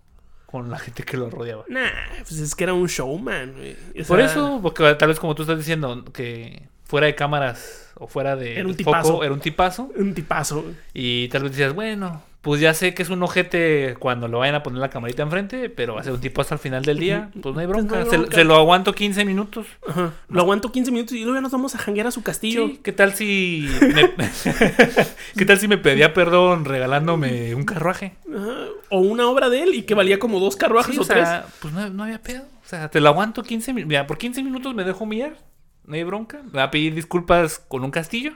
[0.46, 1.64] Con la gente que lo rodeaba.
[1.70, 1.90] Nah,
[2.20, 3.54] pues es que era un showman.
[3.54, 3.78] güey.
[4.02, 8.08] O Por eso, porque tal vez como tú estás diciendo, que fuera de cámaras o
[8.08, 9.24] fuera de Era un tipazo.
[9.24, 9.90] era un tipazo.
[9.96, 10.66] Un tipazo.
[10.94, 14.56] Y tal vez decías, bueno, pues ya sé que es un ojete cuando lo vayan
[14.56, 16.98] a poner la camarita enfrente, pero va a ser un tipo hasta el final del
[16.98, 18.00] día, pues no hay Pues no bronca.
[18.00, 18.36] hay Se- bronca.
[18.36, 19.68] Se, lo aguanto 15 minutos.
[19.88, 20.14] Ajá.
[20.28, 22.68] Lo aguanto 15 minutos y luego ya nos vamos a janguear a su castillo.
[22.68, 24.10] Sí, ¿qué tal si me...
[25.38, 28.14] ¿Qué tal si me pedía perdón regalándome un carruaje?
[28.36, 28.66] Ajá.
[28.90, 31.46] O una obra de él y que valía como dos carruajes Sí, o, o sea,
[31.62, 32.42] pues no, no había pedo.
[32.44, 33.88] O sea, te lo aguanto 15 minutos.
[33.90, 35.38] Mira, por 15 minutos me dejo humillar.
[35.86, 36.42] No hay bronca.
[36.44, 38.34] Me va a pedir disculpas con un castillo.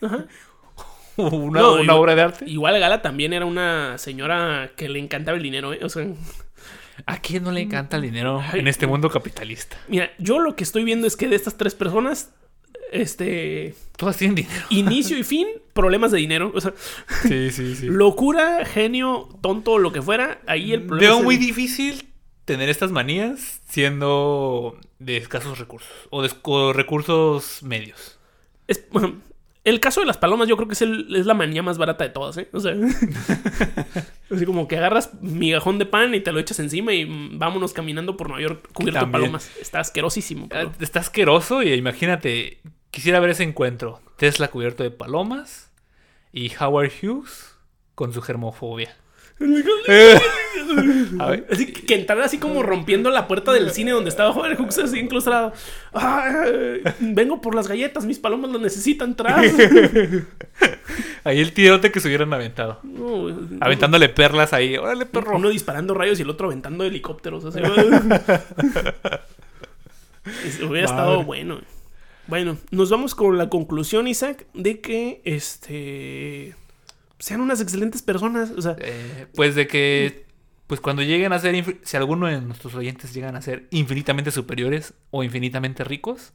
[0.00, 0.12] tres.
[0.12, 0.24] Ajá.
[1.16, 2.44] Una, No, una igual- obra de arte.
[2.48, 5.80] Igual Gala también era una señora que le encantaba el dinero, ¿eh?
[5.82, 6.06] O sea,
[7.06, 9.76] ¿A quién no le encanta el dinero Ay, en este mundo capitalista?
[9.88, 12.32] mira, yo lo que estoy viendo es que de estas tres personas,
[12.92, 14.64] este, Todas tienen dinero.
[14.70, 16.52] inicio y fin, problemas de dinero.
[16.54, 16.72] O sea,
[17.22, 17.86] Sí, sí, sí.
[17.86, 22.08] locura, genio, tonto, lo que fuera, ahí el problema Veo es muy el- difícil
[22.44, 26.30] tener estas manías siendo de escasos recursos o de
[26.72, 28.18] recursos medios.
[28.68, 29.16] es- bueno,
[29.64, 32.04] el caso de las palomas yo creo que es, el- es la manía más barata
[32.04, 32.48] de todas, ¿eh?
[32.52, 32.74] O sea,
[34.30, 38.16] así como que agarras migajón de pan y te lo echas encima y vámonos caminando
[38.16, 39.50] por Nueva York cubierto de palomas.
[39.60, 40.48] Está asquerosísimo.
[40.48, 42.60] pero- Ah, Está asqueroso y imagínate,
[42.90, 44.00] quisiera ver ese encuentro.
[44.16, 45.70] Tesla cubierto de palomas
[46.32, 47.56] y Howard Hughes
[47.94, 48.96] con su germofobia.
[51.18, 51.46] A ver.
[51.50, 54.78] Así que, que entrara así como rompiendo la puerta del cine donde estaba Joven Hooks
[54.78, 55.52] así enclaustrado.
[55.92, 59.44] Ay, vengo por las galletas, mis palomas lo necesitan atrás.
[61.24, 62.78] Ahí el tirote que se hubieran aventado.
[62.82, 63.28] No,
[63.60, 64.76] Aventándole perlas ahí.
[64.76, 65.36] Órale, perro.
[65.36, 67.46] Uno disparando rayos y el otro aventando helicópteros.
[67.46, 67.60] Así.
[70.62, 71.60] Hubiera estado bueno.
[72.26, 76.54] Bueno, nos vamos con la conclusión, Isaac, de que este
[77.24, 78.50] sean unas excelentes personas.
[78.50, 80.26] O sea, Eh, pues de que.
[80.66, 81.78] Pues cuando lleguen a ser.
[81.82, 86.32] Si alguno de nuestros oyentes llegan a ser infinitamente superiores o infinitamente ricos,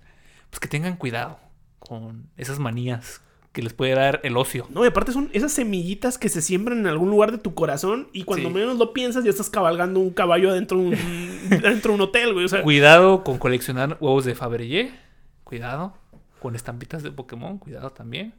[0.49, 1.39] pues que tengan cuidado
[1.79, 3.21] con esas manías
[3.51, 4.67] que les puede dar el ocio.
[4.69, 8.07] no, y aparte son esas semillitas que se siembran en algún lugar de tu corazón
[8.13, 8.53] y cuando Sí.
[8.55, 10.93] menos lo piensas ya estás cabalgando un caballo adentro de un,
[11.65, 12.45] adentro de un hotel, güey.
[12.45, 14.91] O sea, Cuidado con coleccionar huevos de Fabergé.
[15.43, 15.95] Cuidado.
[16.39, 17.57] Con estampitas de Pokémon.
[17.57, 18.33] Cuidado también.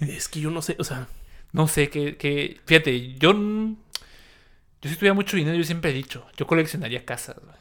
[0.00, 1.06] es que yo no sé, o sea,
[1.54, 2.16] No sé qué.
[2.18, 3.32] qué- Fíjate, yo.
[3.32, 6.26] Yo si tuviera mucho dinero, yo siempre he dicho.
[6.36, 7.36] Yo coleccionaría casas.
[7.42, 7.56] güey.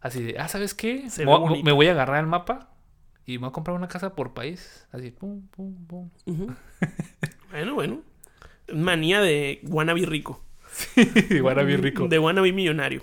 [0.00, 1.08] Así de, ah, ¿sabes qué?
[1.18, 1.64] Me voy- bonito.
[1.64, 2.70] me voy a agarrar el mapa
[3.26, 4.86] y me voy a comprar una casa por país.
[4.92, 6.10] Así, pum, pum, pum.
[7.50, 8.02] bueno, bueno.
[8.72, 10.44] Manía de wannabe rico.
[10.96, 12.06] Era bien rico.
[12.06, 13.02] De wannabe millonario.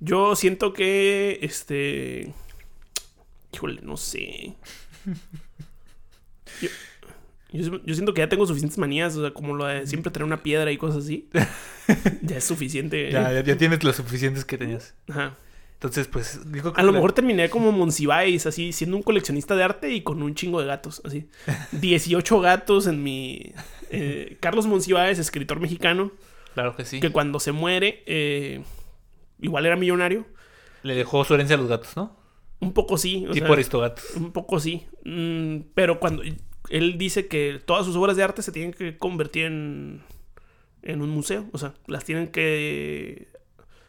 [0.00, 2.34] Yo siento que, este...
[3.52, 4.56] Híjole, no sé.
[6.60, 6.68] Yo,
[7.52, 10.24] yo- yo siento que ya tengo suficientes manías, o sea, como lo de siempre traer
[10.26, 11.28] una piedra y cosas así.
[12.22, 13.10] ya es suficiente.
[13.10, 14.94] Ya, ya, ya tienes los suficientes que tenías.
[15.08, 15.36] Ajá.
[15.74, 19.56] Entonces, pues, digo que A lo la- mejor terminé como Monsiváis, así, siendo un coleccionista
[19.56, 21.28] de arte y con un chingo de gatos, así.
[21.72, 23.52] 18 gatos en mi...
[23.90, 26.12] eh, Carlos Monsiváis, escritor mexicano,
[26.54, 27.00] Claro que sí.
[27.00, 28.62] que cuando se muere, eh,
[29.40, 30.24] igual era millonario.
[30.84, 32.16] Le dejó su herencia a los gatos, ¿no?
[32.60, 33.26] Un poco sí.
[33.28, 34.04] o tipo sea, Aristogatos.
[34.14, 34.86] Un poco sí.
[35.04, 36.22] Mm, pero cuando
[36.70, 40.02] él dice que todas sus obras de arte se tienen que convertir en,
[40.82, 41.46] en un museo.
[41.52, 43.28] O sea, las tienen que...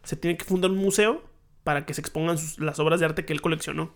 [0.04, 1.24] Se tiene que fundar un museo
[1.64, 3.94] para que se expongan sus- las obras de arte que él coleccionó.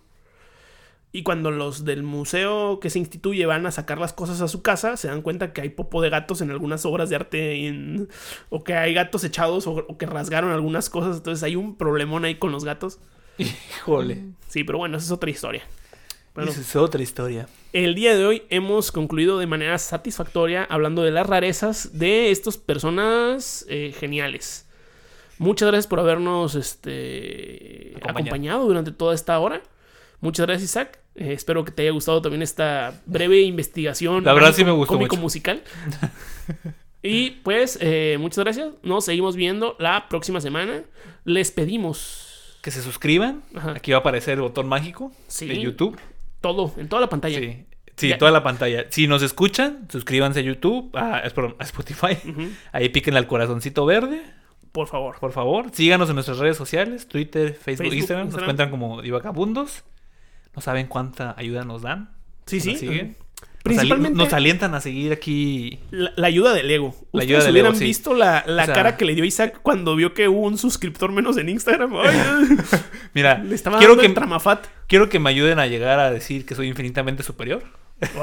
[1.12, 4.62] Y cuando los del museo que se instituye van a sacar las cosas a su
[4.62, 8.08] casa, se dan cuenta que hay popo de gatos en algunas obras de arte en-
[8.50, 11.18] o que hay gatos echados o, o que rasgaron algunas cosas.
[11.18, 13.00] Entonces hay un problemón ahí con los gatos.
[13.38, 14.26] Híjole.
[14.48, 15.64] Sí, pero bueno, esa es otra historia.
[16.38, 17.48] Bueno, Esa es otra historia.
[17.74, 22.58] el día de hoy hemos concluido de manera satisfactoria hablando de las rarezas de estas
[22.58, 24.68] personas eh, geniales.
[25.40, 28.12] Muchas gracias por habernos este, Acompañado.
[28.20, 29.64] acompañado durante toda esta hora.
[30.22, 31.00] Muchas gracias, Isaac.
[31.16, 34.24] Eh, espero que te haya gustado también esta breve investigación.
[34.24, 35.24] La verdad sí me gustó cómico mucho.
[35.24, 35.64] musical.
[37.02, 38.70] y pues, eh, muchas gracias.
[38.84, 40.84] Nos seguimos viendo la próxima semana.
[41.26, 43.44] Les pedimos Que se suscriban.
[43.56, 43.72] Ajá.
[43.72, 45.48] Aquí va a aparecer el botón mágico Sí.
[45.48, 45.98] de YouTube.
[46.42, 47.40] Todo en toda la pantalla.
[47.40, 47.66] Sí.
[47.96, 48.18] Sí, Ya.
[48.20, 48.86] toda la pantalla.
[48.90, 52.16] Si nos escuchan, suscríbanse a YouTube, a, a Spotify.
[52.72, 54.22] Ahí piquen al corazoncito verde,
[54.72, 55.20] Por favor.
[55.20, 55.72] por favor.
[55.74, 58.30] Síganos en nuestras redes sociales, Twitter, Facebook, Facebook, Instagram.
[58.30, 59.84] Nos encuentran como Divagabundos.
[60.56, 62.12] No saben cuánta ayuda nos dan.
[62.46, 62.76] Sí, Nos sí.
[62.78, 63.18] siguen.
[63.64, 65.80] Principalmente nos alientan a seguir aquí.
[65.92, 66.96] la, la ayuda del ego.
[67.12, 67.86] La ayuda del hubieran ego, sí.
[67.86, 70.58] visto la, la O sea- cara que le dio Isaac cuando vio que hubo un
[70.58, 71.94] suscriptor menos en Instagram.
[71.98, 72.58] Ay,
[73.14, 74.66] Mira, le estaba quiero dando que, el tramafat.
[74.88, 77.64] quiero que me ayuden a llegar a decir que soy infinitamente superior.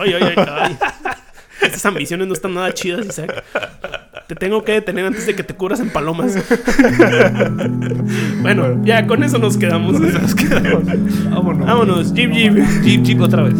[0.00, 0.78] Ay, ay, ay.
[1.62, 3.44] Estas ambiciones no están nada chidas, Isaac.
[4.26, 6.34] Te tengo que detener antes de que te curas en palomas.
[8.42, 9.96] bueno, ya con eso nos quedamos.
[11.30, 11.66] Vámonos.
[11.66, 12.82] Vámonos, Jim Jim.
[12.82, 13.54] Jeep, Jeep otra vez.